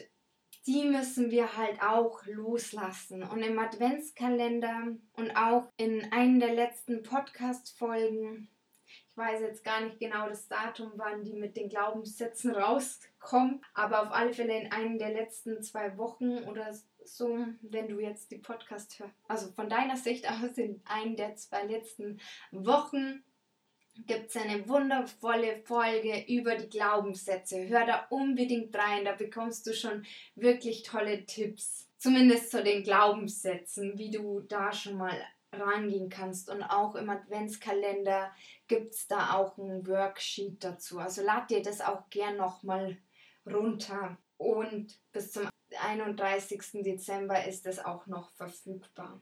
die 0.66 0.84
müssen 0.84 1.30
wir 1.30 1.56
halt 1.56 1.82
auch 1.82 2.24
loslassen. 2.26 3.22
Und 3.24 3.42
im 3.42 3.58
Adventskalender 3.58 4.94
und 5.14 5.36
auch 5.36 5.72
in 5.76 6.12
einer 6.12 6.46
der 6.46 6.54
letzten 6.54 7.02
Podcast-Folgen, 7.02 8.48
ich 8.86 9.16
weiß 9.16 9.40
jetzt 9.40 9.64
gar 9.64 9.80
nicht 9.80 9.98
genau 9.98 10.28
das 10.28 10.48
Datum, 10.48 10.92
wann 10.96 11.24
die 11.24 11.34
mit 11.34 11.56
den 11.56 11.68
Glaubenssätzen 11.68 12.54
rauskommen, 12.54 13.64
aber 13.74 14.02
auf 14.02 14.12
alle 14.12 14.32
Fälle 14.32 14.58
in 14.58 14.72
einer 14.72 14.98
der 14.98 15.12
letzten 15.12 15.62
zwei 15.62 15.96
Wochen 15.96 16.38
oder 16.44 16.72
so, 17.04 17.46
wenn 17.62 17.88
du 17.88 18.00
jetzt 18.00 18.30
die 18.30 18.38
Podcast 18.38 18.98
hörst, 18.98 19.14
also 19.28 19.52
von 19.52 19.68
deiner 19.68 19.96
Sicht 19.96 20.28
aus 20.30 20.56
in 20.56 20.80
einer 20.84 21.16
der 21.16 21.36
zwei 21.36 21.64
letzten 21.64 22.20
Wochen 22.50 23.22
gibt 24.06 24.30
es 24.30 24.36
eine 24.36 24.66
wundervolle 24.68 25.62
Folge 25.64 26.24
über 26.26 26.56
die 26.56 26.68
Glaubenssätze. 26.68 27.68
Hör 27.68 27.84
da 27.84 28.06
unbedingt 28.10 28.74
rein, 28.74 29.04
da 29.04 29.12
bekommst 29.12 29.66
du 29.66 29.74
schon 29.74 30.04
wirklich 30.34 30.82
tolle 30.82 31.26
Tipps. 31.26 31.88
Zumindest 31.98 32.50
zu 32.50 32.62
den 32.62 32.82
Glaubenssätzen, 32.82 33.98
wie 33.98 34.10
du 34.10 34.40
da 34.40 34.72
schon 34.72 34.96
mal 34.96 35.16
rangehen 35.52 36.08
kannst. 36.08 36.50
Und 36.50 36.62
auch 36.62 36.94
im 36.94 37.10
Adventskalender 37.10 38.32
gibt 38.66 38.94
es 38.94 39.06
da 39.06 39.34
auch 39.34 39.58
ein 39.58 39.86
Worksheet 39.86 40.64
dazu. 40.64 40.98
Also 40.98 41.22
lad 41.22 41.50
dir 41.50 41.62
das 41.62 41.80
auch 41.80 42.08
gern 42.10 42.36
nochmal 42.36 42.96
runter. 43.46 44.18
und 44.38 44.98
bis 45.12 45.30
zum 45.30 45.51
31. 45.80 46.82
Dezember 46.82 47.44
ist 47.46 47.66
es 47.66 47.78
auch 47.78 48.06
noch 48.06 48.30
verfügbar. 48.32 49.20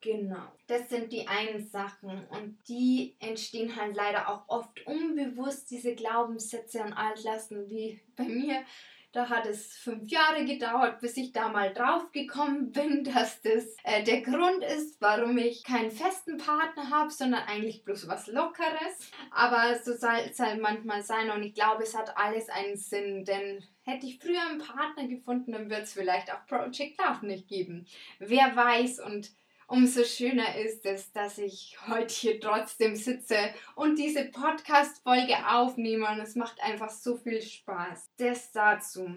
Genau. 0.00 0.48
Das 0.66 0.88
sind 0.88 1.12
die 1.12 1.28
einen 1.28 1.64
Sachen 1.64 2.26
und 2.26 2.58
die 2.68 3.14
entstehen 3.20 3.76
halt 3.76 3.94
leider 3.94 4.28
auch 4.28 4.48
oft 4.48 4.84
unbewusst, 4.84 5.70
diese 5.70 5.94
Glaubenssätze 5.94 6.82
und 6.82 6.92
Altlasten, 6.92 7.68
wie 7.70 8.00
bei 8.16 8.24
mir. 8.24 8.64
Da 9.12 9.28
hat 9.28 9.46
es 9.46 9.76
fünf 9.76 10.10
Jahre 10.10 10.46
gedauert, 10.46 11.00
bis 11.00 11.18
ich 11.18 11.32
da 11.32 11.48
mal 11.48 11.74
drauf 11.74 12.10
gekommen 12.12 12.72
bin, 12.72 13.04
dass 13.14 13.42
das 13.42 13.76
äh, 13.84 14.02
der 14.02 14.22
Grund 14.22 14.64
ist, 14.64 15.00
warum 15.02 15.36
ich 15.36 15.64
keinen 15.64 15.90
festen 15.90 16.38
Partner 16.38 16.88
habe, 16.88 17.10
sondern 17.10 17.42
eigentlich 17.42 17.84
bloß 17.84 18.08
was 18.08 18.26
Lockeres. 18.28 19.10
Aber 19.30 19.78
so 19.84 19.92
soll 19.94 20.16
es 20.30 20.38
halt 20.38 20.62
manchmal 20.62 21.02
sein 21.02 21.30
und 21.30 21.42
ich 21.42 21.52
glaube, 21.52 21.82
es 21.82 21.96
hat 21.96 22.16
alles 22.16 22.48
einen 22.48 22.76
Sinn, 22.76 23.26
denn 23.26 23.62
hätte 23.82 24.06
ich 24.06 24.18
früher 24.18 24.40
einen 24.48 24.60
Partner 24.60 25.06
gefunden, 25.06 25.52
dann 25.52 25.68
wird 25.68 25.82
es 25.82 25.92
vielleicht 25.92 26.32
auch 26.32 26.46
Project 26.46 26.98
Love 26.98 27.26
nicht 27.26 27.48
geben. 27.48 27.86
Wer 28.18 28.56
weiß 28.56 29.00
und 29.00 29.30
umso 29.72 30.04
schöner 30.04 30.54
ist 30.56 30.84
es, 30.84 31.12
dass 31.12 31.38
ich 31.38 31.78
heute 31.88 32.12
hier 32.12 32.40
trotzdem 32.40 32.94
sitze 32.94 33.38
und 33.74 33.98
diese 33.98 34.26
Podcast-Folge 34.26 35.34
aufnehme 35.48 36.06
und 36.10 36.20
es 36.20 36.36
macht 36.36 36.62
einfach 36.62 36.90
so 36.90 37.16
viel 37.16 37.40
Spaß. 37.40 38.10
Das 38.18 38.52
dazu. 38.52 39.08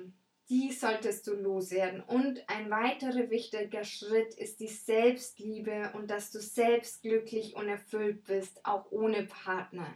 Die 0.47 0.71
solltest 0.71 1.27
du 1.27 1.33
loswerden. 1.33 2.01
Und 2.01 2.47
ein 2.47 2.69
weiterer 2.69 3.29
wichtiger 3.29 3.83
Schritt 3.83 4.35
ist 4.35 4.59
die 4.61 4.67
Selbstliebe 4.67 5.91
und 5.93 6.09
dass 6.09 6.31
du 6.31 6.39
selbst 6.39 7.01
glücklich 7.01 7.55
und 7.55 7.67
erfüllt 7.67 8.23
bist, 8.23 8.63
auch 8.63 8.89
ohne 8.91 9.23
Partner. 9.23 9.91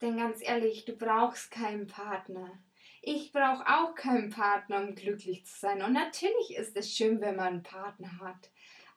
Denn 0.00 0.16
ganz 0.16 0.38
ehrlich, 0.40 0.86
du 0.86 0.96
brauchst 0.96 1.50
keinen 1.50 1.86
Partner. 1.86 2.62
Ich 3.02 3.32
brauche 3.32 3.66
auch 3.66 3.94
keinen 3.94 4.30
Partner, 4.30 4.80
um 4.80 4.94
glücklich 4.94 5.44
zu 5.44 5.58
sein. 5.58 5.82
Und 5.82 5.92
natürlich 5.92 6.56
ist 6.56 6.76
es 6.76 6.96
schön, 6.96 7.20
wenn 7.20 7.36
man 7.36 7.48
einen 7.48 7.62
Partner 7.62 8.20
hat. 8.20 8.51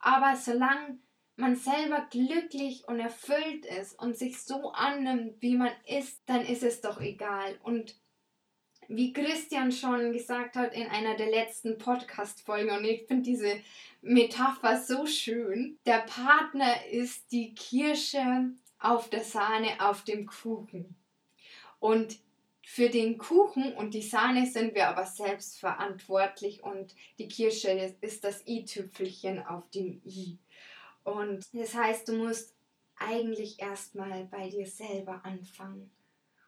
Aber 0.06 0.36
solange 0.36 1.00
man 1.36 1.56
selber 1.56 2.08
glücklich 2.12 2.88
und 2.88 3.00
erfüllt 3.00 3.66
ist 3.66 3.98
und 3.98 4.16
sich 4.16 4.40
so 4.40 4.72
annimmt, 4.72 5.42
wie 5.42 5.56
man 5.56 5.72
ist, 5.88 6.22
dann 6.28 6.46
ist 6.46 6.62
es 6.62 6.80
doch 6.80 7.02
egal. 7.02 7.58
Und 7.64 7.96
wie 8.88 9.14
Christian 9.14 9.72
schon 9.72 10.14
gesagt 10.14 10.58
hat 10.58 10.76
in 10.76 10.88
einer 10.90 11.16
der 11.16 11.32
letzten 11.32 11.80
Podcast-Folgen, 11.80 12.70
und 12.70 12.86
ich 12.86 13.08
finde 13.08 13.24
diese 13.24 13.60
Metapher 14.04 14.80
so 14.80 15.08
schön, 15.08 15.80
der 15.88 16.02
Partner 16.02 16.86
ist 16.86 17.32
die 17.32 17.56
Kirsche 17.56 18.52
auf 18.78 19.10
der 19.10 19.24
Sahne 19.24 19.70
auf 19.80 20.04
dem 20.04 20.28
Kuchen. 20.28 20.96
Und 21.80 22.20
für 22.68 22.90
den 22.90 23.20
Kuchen 23.20 23.74
und 23.74 23.94
die 23.94 24.02
Sahne 24.02 24.48
sind 24.48 24.74
wir 24.74 24.90
aber 24.90 25.06
selbst 25.06 25.60
verantwortlich 25.60 26.64
und 26.64 26.96
die 27.20 27.28
Kirsche 27.28 27.70
ist 28.02 28.24
das 28.24 28.46
i-Tüpfelchen 28.48 29.46
auf 29.46 29.70
dem 29.70 30.02
i. 30.04 30.40
Und 31.04 31.46
das 31.54 31.76
heißt, 31.76 32.08
du 32.08 32.14
musst 32.14 32.56
eigentlich 32.98 33.62
erstmal 33.62 34.26
bei 34.26 34.50
dir 34.50 34.66
selber 34.66 35.22
anfangen 35.24 35.92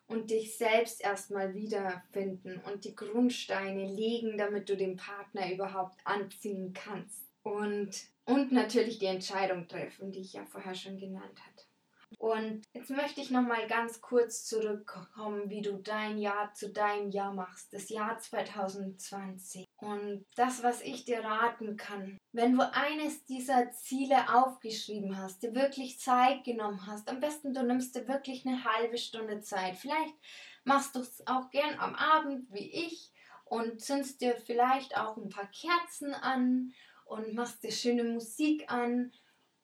und 0.07 0.31
dich 0.31 0.57
selbst 0.57 1.03
erstmal 1.03 1.53
wiederfinden 1.53 2.61
und 2.65 2.83
die 2.85 2.95
Grundsteine 2.95 3.85
legen, 3.85 4.39
damit 4.39 4.69
du 4.69 4.75
den 4.75 4.97
Partner 4.97 5.53
überhaupt 5.53 5.99
anziehen 6.03 6.73
kannst. 6.73 7.27
Und, 7.43 7.91
und 8.25 8.51
natürlich 8.51 8.97
die 8.97 9.05
Entscheidung 9.05 9.67
treffen, 9.67 10.11
die 10.11 10.21
ich 10.21 10.33
ja 10.33 10.45
vorher 10.45 10.73
schon 10.73 10.97
genannt 10.97 11.39
hatte. 11.45 11.66
Und 12.17 12.63
jetzt 12.73 12.89
möchte 12.89 13.21
ich 13.21 13.31
noch 13.31 13.41
mal 13.41 13.67
ganz 13.67 14.01
kurz 14.01 14.45
zurückkommen, 14.45 15.49
wie 15.49 15.61
du 15.61 15.77
dein 15.77 16.17
Jahr 16.17 16.53
zu 16.53 16.71
deinem 16.71 17.11
Jahr 17.11 17.33
machst, 17.33 17.73
das 17.73 17.89
Jahr 17.89 18.17
2020. 18.17 19.65
Und 19.77 20.25
das, 20.35 20.63
was 20.63 20.81
ich 20.81 21.05
dir 21.05 21.23
raten 21.23 21.77
kann, 21.77 22.17
wenn 22.31 22.57
du 22.57 22.61
eines 22.73 23.25
dieser 23.25 23.71
Ziele 23.71 24.33
aufgeschrieben 24.33 25.17
hast, 25.17 25.43
dir 25.43 25.53
wirklich 25.53 25.99
Zeit 25.99 26.43
genommen 26.43 26.87
hast, 26.87 27.09
am 27.09 27.19
besten 27.19 27.53
du 27.53 27.63
nimmst 27.63 27.95
dir 27.95 28.07
wirklich 28.07 28.45
eine 28.45 28.63
halbe 28.63 28.97
Stunde 28.97 29.41
Zeit. 29.41 29.75
Vielleicht 29.75 30.15
machst 30.63 30.95
du 30.95 30.99
es 30.99 31.25
auch 31.27 31.49
gern 31.51 31.77
am 31.79 31.95
Abend 31.95 32.51
wie 32.51 32.69
ich 32.85 33.11
und 33.45 33.81
zündest 33.81 34.21
dir 34.21 34.35
vielleicht 34.35 34.97
auch 34.97 35.17
ein 35.17 35.29
paar 35.29 35.49
Kerzen 35.51 36.13
an 36.13 36.73
und 37.05 37.33
machst 37.33 37.63
dir 37.63 37.71
schöne 37.71 38.03
Musik 38.03 38.71
an 38.71 39.11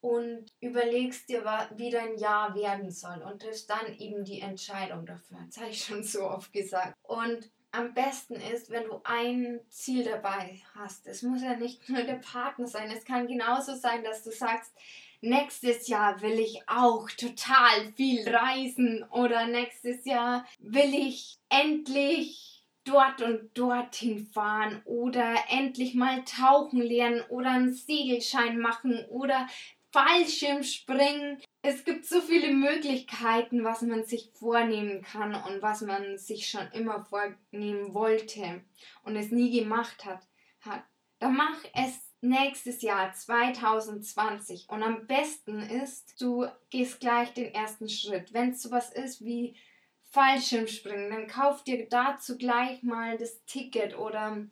und 0.03 0.51
überlegst 0.59 1.29
dir, 1.29 1.45
wie 1.75 1.89
dein 1.89 2.17
Jahr 2.17 2.53
werden 2.55 2.91
soll 2.91 3.23
und 3.25 3.41
triffst 3.41 3.69
dann 3.69 3.97
eben 3.97 4.25
die 4.25 4.41
Entscheidung 4.41 5.05
dafür. 5.05 5.37
Das 5.45 5.57
habe 5.57 5.69
ich 5.69 5.85
schon 5.85 6.03
so 6.03 6.23
oft 6.23 6.51
gesagt. 6.51 6.97
Und 7.03 7.49
am 7.71 7.93
besten 7.93 8.35
ist, 8.35 8.69
wenn 8.69 8.83
du 8.83 8.99
ein 9.05 9.61
Ziel 9.69 10.03
dabei 10.03 10.61
hast. 10.75 11.07
Es 11.07 11.21
muss 11.21 11.41
ja 11.41 11.55
nicht 11.55 11.87
nur 11.89 12.03
der 12.03 12.15
Partner 12.15 12.67
sein. 12.67 12.91
Es 12.91 13.05
kann 13.05 13.27
genauso 13.27 13.75
sein, 13.75 14.03
dass 14.03 14.23
du 14.23 14.31
sagst, 14.31 14.73
nächstes 15.21 15.87
Jahr 15.87 16.21
will 16.21 16.37
ich 16.37 16.61
auch 16.67 17.09
total 17.11 17.93
viel 17.95 18.27
reisen 18.27 19.05
oder 19.09 19.47
nächstes 19.47 20.03
Jahr 20.03 20.45
will 20.59 20.93
ich 20.93 21.37
endlich 21.47 22.65
dort 22.83 23.21
und 23.21 23.57
dorthin 23.57 24.27
fahren 24.27 24.81
oder 24.83 25.33
endlich 25.49 25.95
mal 25.95 26.25
tauchen 26.25 26.81
lernen 26.81 27.21
oder 27.29 27.51
einen 27.51 27.73
Segelschein 27.73 28.59
machen 28.59 29.05
oder 29.09 29.47
Fallschirmspringen. 29.93 31.41
Es 31.61 31.85
gibt 31.85 32.05
so 32.05 32.19
viele 32.19 32.51
Möglichkeiten, 32.51 33.63
was 33.63 33.83
man 33.83 34.03
sich 34.05 34.31
vornehmen 34.33 35.03
kann 35.03 35.35
und 35.35 35.61
was 35.61 35.81
man 35.81 36.17
sich 36.17 36.49
schon 36.49 36.67
immer 36.73 37.05
vornehmen 37.05 37.93
wollte 37.93 38.63
und 39.03 39.15
es 39.15 39.31
nie 39.31 39.57
gemacht 39.57 40.03
hat. 40.03 40.27
Dann 41.19 41.35
mach 41.35 41.63
es 41.73 42.11
nächstes 42.21 42.81
Jahr 42.81 43.13
2020 43.13 44.67
und 44.69 44.81
am 44.81 45.05
besten 45.07 45.59
ist, 45.59 46.19
du 46.19 46.47
gehst 46.69 46.99
gleich 46.99 47.33
den 47.33 47.53
ersten 47.53 47.87
Schritt. 47.87 48.33
Wenn 48.33 48.51
es 48.51 48.63
sowas 48.63 48.91
ist 48.91 49.23
wie 49.23 49.55
Fallschirmspringen, 50.09 51.11
dann 51.11 51.27
kauf 51.27 51.63
dir 51.63 51.87
dazu 51.87 52.37
gleich 52.37 52.81
mal 52.81 53.17
das 53.17 53.45
Ticket 53.45 53.97
oder 53.97 54.43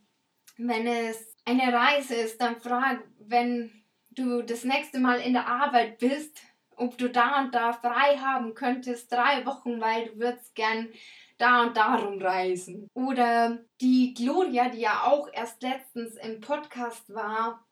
wenn 0.58 0.88
es 0.88 1.36
eine 1.46 1.74
Reise 1.74 2.16
ist, 2.16 2.40
dann 2.40 2.60
frag, 2.62 3.04
wenn 3.20 3.81
du 4.12 4.42
das 4.42 4.64
nächste 4.64 5.00
Mal 5.00 5.20
in 5.20 5.34
der 5.34 5.48
Arbeit 5.48 5.98
bist, 6.00 6.38
ob 6.76 6.98
du 6.98 7.10
da 7.10 7.42
und 7.42 7.54
da 7.54 7.74
frei 7.74 8.18
haben 8.18 8.54
könntest, 8.54 9.12
drei 9.12 9.46
Wochen, 9.46 9.80
weil 9.82 10.08
du 10.08 10.20
würdest 10.20 10.56
gern 10.56 10.90
da 11.38 11.64
und 11.64 11.78
darum 11.78 12.22
reisen. 12.22 12.88
Oder 12.94 13.60
die 13.80 14.14
Gloria, 14.14 14.70
die 14.70 14.82
ja 14.82 15.04
auch 15.04 15.30
erst 15.32 15.62
letztens 15.64 16.16
im 16.16 16.40
Podcast 16.40 17.14
war, 17.14 17.66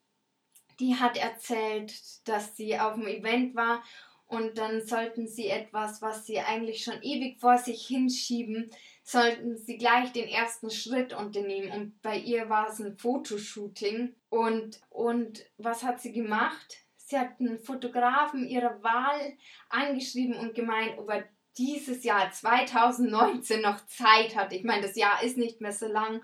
die 0.80 0.96
hat 0.96 1.18
erzählt, 1.18 1.94
dass 2.28 2.56
sie 2.56 2.80
auf 2.80 2.96
dem 2.96 3.08
Event 3.08 3.56
war 3.56 3.84
und 4.30 4.58
dann 4.60 4.86
sollten 4.86 5.28
sie 5.28 5.48
etwas, 5.48 6.02
was 6.02 6.26
sie 6.26 6.40
eigentlich 6.40 6.84
schon 6.84 7.02
ewig 7.02 7.40
vor 7.40 7.58
sich 7.58 7.88
hinschieben, 7.88 8.70
sollten 9.10 9.58
sie 9.58 9.78
gleich 9.78 10.12
den 10.12 10.28
ersten 10.28 10.70
Schritt 10.70 11.14
unternehmen. 11.14 11.72
Und 11.72 12.02
bei 12.04 12.18
ihr 12.18 12.48
war 12.48 12.70
es 12.70 12.80
ein 12.80 12.96
Fotoshooting. 12.96 14.16
Und, 14.30 14.82
und 14.90 15.46
was 15.58 15.84
hat 15.84 16.00
sie 16.00 16.12
gemacht? 16.12 16.78
Sie 16.96 17.18
hat 17.18 17.40
einen 17.40 17.58
Fotografen 17.58 18.48
ihrer 18.48 18.84
Wahl 18.84 19.34
angeschrieben 19.70 20.36
und 20.36 20.54
gemeint, 20.54 21.00
ob 21.00 21.10
er 21.10 21.28
dieses 21.58 22.04
Jahr 22.04 22.32
2019 22.32 23.62
noch 23.62 23.84
Zeit 23.88 24.36
hat. 24.36 24.54
Ich 24.54 24.64
meine, 24.64 24.84
das 24.84 24.96
Jahr 24.96 25.24
ist 25.24 25.38
nicht 25.38 25.60
mehr 25.60 25.74
so 25.74 25.88
lang. 25.88 26.22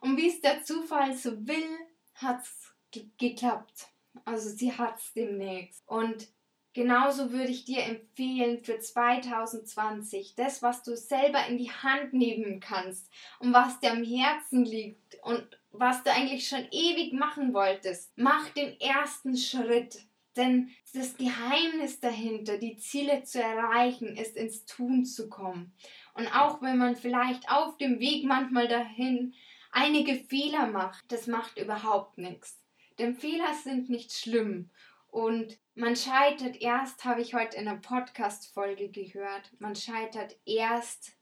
Und 0.00 0.16
wie 0.16 0.28
es 0.28 0.40
der 0.40 0.64
Zufall 0.64 1.16
so 1.16 1.46
will, 1.46 1.78
hat 2.14 2.42
es 2.42 2.74
geklappt. 3.16 3.86
Also 4.24 4.48
sie 4.48 4.72
hat 4.76 4.98
es 4.98 5.12
demnächst. 5.12 5.84
Und 5.86 6.26
Genauso 6.74 7.30
würde 7.30 7.52
ich 7.52 7.64
dir 7.64 7.84
empfehlen 7.84 8.64
für 8.64 8.80
2020, 8.80 10.34
das, 10.34 10.60
was 10.60 10.82
du 10.82 10.96
selber 10.96 11.46
in 11.46 11.56
die 11.56 11.70
Hand 11.70 12.12
nehmen 12.12 12.58
kannst 12.58 13.08
und 13.38 13.52
was 13.52 13.78
dir 13.78 13.92
am 13.92 14.02
Herzen 14.02 14.64
liegt 14.64 15.16
und 15.22 15.46
was 15.70 16.02
du 16.02 16.10
eigentlich 16.10 16.48
schon 16.48 16.66
ewig 16.72 17.12
machen 17.12 17.54
wolltest. 17.54 18.10
Mach 18.16 18.48
den 18.50 18.78
ersten 18.80 19.36
Schritt. 19.36 20.04
Denn 20.36 20.70
das 20.92 21.16
Geheimnis 21.16 22.00
dahinter, 22.00 22.58
die 22.58 22.76
Ziele 22.76 23.22
zu 23.22 23.40
erreichen, 23.40 24.16
ist 24.16 24.36
ins 24.36 24.64
Tun 24.66 25.04
zu 25.04 25.28
kommen. 25.28 25.72
Und 26.14 26.26
auch 26.34 26.60
wenn 26.60 26.76
man 26.76 26.96
vielleicht 26.96 27.48
auf 27.48 27.76
dem 27.76 28.00
Weg 28.00 28.24
manchmal 28.24 28.66
dahin 28.66 29.34
einige 29.70 30.16
Fehler 30.16 30.66
macht, 30.66 31.04
das 31.12 31.28
macht 31.28 31.56
überhaupt 31.56 32.18
nichts. 32.18 32.60
Denn 32.98 33.14
Fehler 33.14 33.54
sind 33.62 33.90
nicht 33.90 34.12
schlimm. 34.12 34.70
Und 35.06 35.56
man 35.74 35.96
scheitert 35.96 36.60
erst, 36.60 37.04
habe 37.04 37.20
ich 37.20 37.34
heute 37.34 37.56
in 37.56 37.66
einer 37.66 37.80
Podcast-Folge 37.80 38.90
gehört, 38.90 39.50
man 39.58 39.74
scheitert 39.74 40.36
erst, 40.44 41.16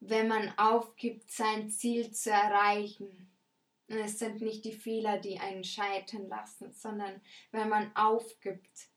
wenn 0.00 0.28
man 0.28 0.56
aufgibt, 0.56 1.30
sein 1.30 1.68
Ziel 1.68 2.12
zu 2.12 2.30
erreichen. 2.30 3.30
Und 3.88 3.98
es 3.98 4.18
sind 4.18 4.40
nicht 4.40 4.64
die 4.64 4.72
Fehler, 4.72 5.18
die 5.18 5.38
einen 5.38 5.64
scheitern 5.64 6.28
lassen, 6.28 6.72
sondern 6.72 7.20
wenn 7.50 7.68
man 7.68 7.94
aufgibt 7.94 8.88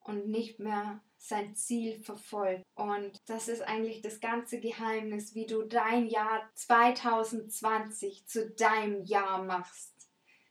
und 0.00 0.28
nicht 0.28 0.58
mehr 0.58 1.02
sein 1.16 1.54
Ziel 1.54 2.00
verfolgt. 2.00 2.64
Und 2.74 3.18
das 3.26 3.48
ist 3.48 3.62
eigentlich 3.62 4.02
das 4.02 4.20
ganze 4.20 4.60
Geheimnis, 4.60 5.34
wie 5.34 5.46
du 5.46 5.62
dein 5.62 6.06
Jahr 6.06 6.48
2020 6.54 8.26
zu 8.26 8.50
deinem 8.50 9.04
Jahr 9.04 9.42
machst. 9.42 9.94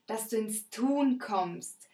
Dass 0.06 0.30
du 0.30 0.38
ins 0.38 0.70
Tun 0.70 1.20
kommst, 1.20 1.87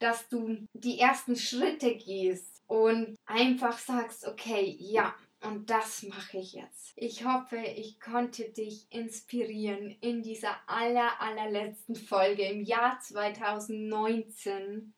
dass 0.00 0.28
du 0.28 0.66
die 0.72 0.98
ersten 0.98 1.36
Schritte 1.36 1.94
gehst 1.94 2.62
und 2.66 3.16
einfach 3.26 3.78
sagst, 3.78 4.26
okay, 4.26 4.76
ja, 4.78 5.14
und 5.42 5.70
das 5.70 6.02
mache 6.02 6.38
ich 6.38 6.52
jetzt. 6.52 6.92
Ich 6.96 7.24
hoffe, 7.24 7.56
ich 7.56 7.98
konnte 7.98 8.50
dich 8.50 8.86
inspirieren 8.90 9.96
in 10.00 10.22
dieser 10.22 10.56
aller, 10.66 11.20
allerletzten 11.20 11.96
Folge 11.96 12.42
im 12.44 12.62
Jahr 12.62 13.00
2019. 13.00 14.92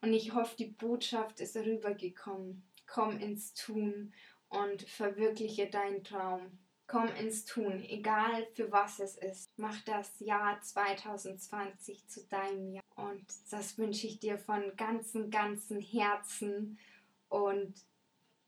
Und 0.00 0.12
ich 0.12 0.32
hoffe, 0.32 0.56
die 0.56 0.66
Botschaft 0.66 1.40
ist 1.40 1.56
rübergekommen. 1.56 2.66
Komm 2.86 3.18
ins 3.18 3.52
Tun 3.54 4.14
und 4.48 4.82
verwirkliche 4.82 5.68
deinen 5.68 6.02
Traum. 6.02 6.58
Komm 6.86 7.08
ins 7.18 7.46
Tun, 7.46 7.82
egal 7.88 8.46
für 8.54 8.70
was 8.70 9.00
es 9.00 9.16
ist. 9.16 9.48
Mach 9.56 9.80
das 9.84 10.20
Jahr 10.20 10.60
2020 10.60 12.06
zu 12.08 12.26
deinem 12.26 12.72
Jahr. 12.72 12.84
Und 12.94 13.24
das 13.50 13.78
wünsche 13.78 14.06
ich 14.06 14.18
dir 14.18 14.38
von 14.38 14.62
ganzem, 14.76 15.30
ganzem 15.30 15.80
Herzen. 15.80 16.78
Und 17.28 17.74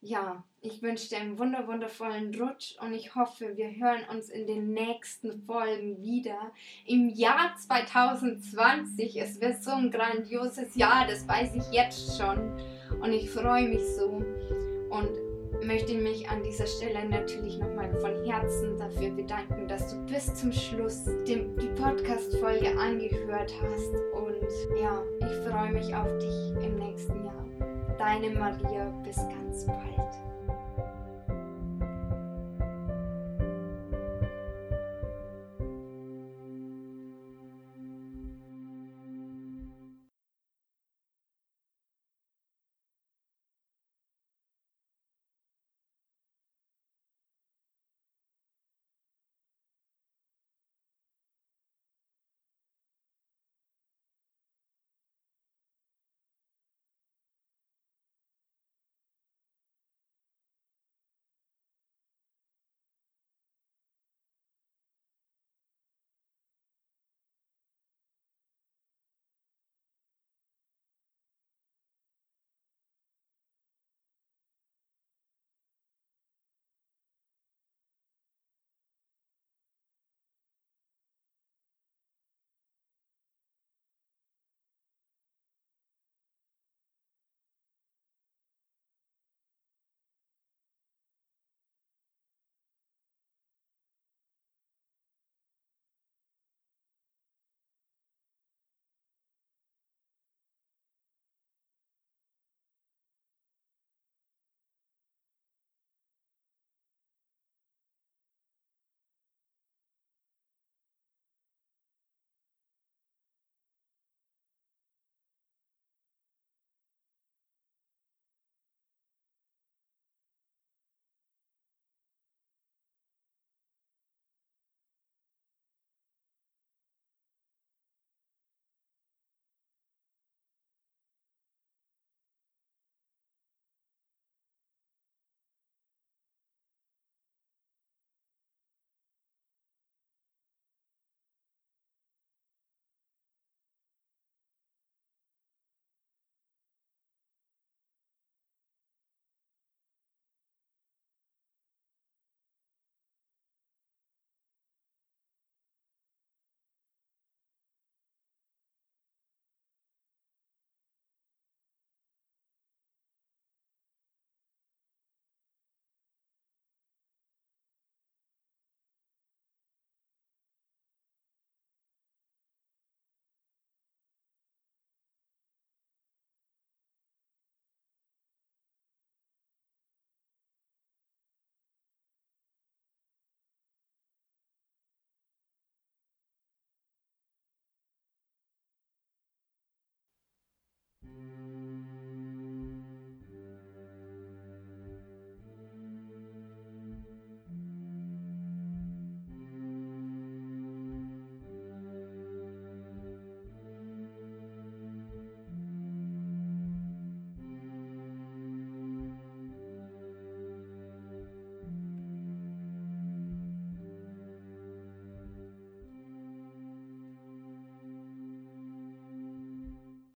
ja, 0.01 0.44
ich 0.61 0.83
wünsche 0.83 1.09
dir 1.09 1.18
einen 1.18 1.38
wunder 1.38 1.66
wundervollen 1.66 2.35
Rutsch 2.35 2.77
und 2.81 2.92
ich 2.94 3.14
hoffe, 3.14 3.57
wir 3.57 3.75
hören 3.75 4.05
uns 4.11 4.29
in 4.29 4.46
den 4.46 4.72
nächsten 4.72 5.42
Folgen 5.46 6.03
wieder. 6.03 6.53
Im 6.85 7.09
Jahr 7.09 7.57
2020. 7.57 9.16
Es 9.16 9.40
wird 9.40 9.62
so 9.62 9.72
ein 9.72 9.90
grandioses 9.90 10.77
Jahr, 10.77 11.07
das 11.07 11.27
weiß 11.27 11.55
ich 11.55 11.72
jetzt 11.72 12.18
schon. 12.18 12.38
Und 13.01 13.12
ich 13.12 13.31
freue 13.31 13.68
mich 13.68 13.83
so 13.96 14.22
und 14.90 15.26
möchte 15.66 15.94
mich 15.94 16.29
an 16.29 16.42
dieser 16.42 16.66
Stelle 16.66 17.09
natürlich 17.09 17.59
nochmal 17.59 17.90
von 18.00 18.24
Herzen 18.24 18.79
dafür 18.79 19.11
bedanken, 19.11 19.66
dass 19.66 19.92
du 19.92 19.96
bis 20.07 20.33
zum 20.35 20.52
Schluss 20.52 21.05
die 21.26 21.37
Podcast-Folge 21.81 22.79
angehört 22.79 23.52
hast. 23.62 23.92
Und 24.14 24.81
ja, 24.81 25.02
ich 25.20 25.50
freue 25.50 25.72
mich 25.72 25.94
auf 25.94 26.18
dich 26.18 26.64
im 26.64 26.76
nächsten 26.76 27.24
Jahr. 27.24 27.44
Deine 27.98 28.31
Maria, 28.31 28.92
bis 29.05 29.16
ganz 29.16 29.66
bald. 29.66 30.36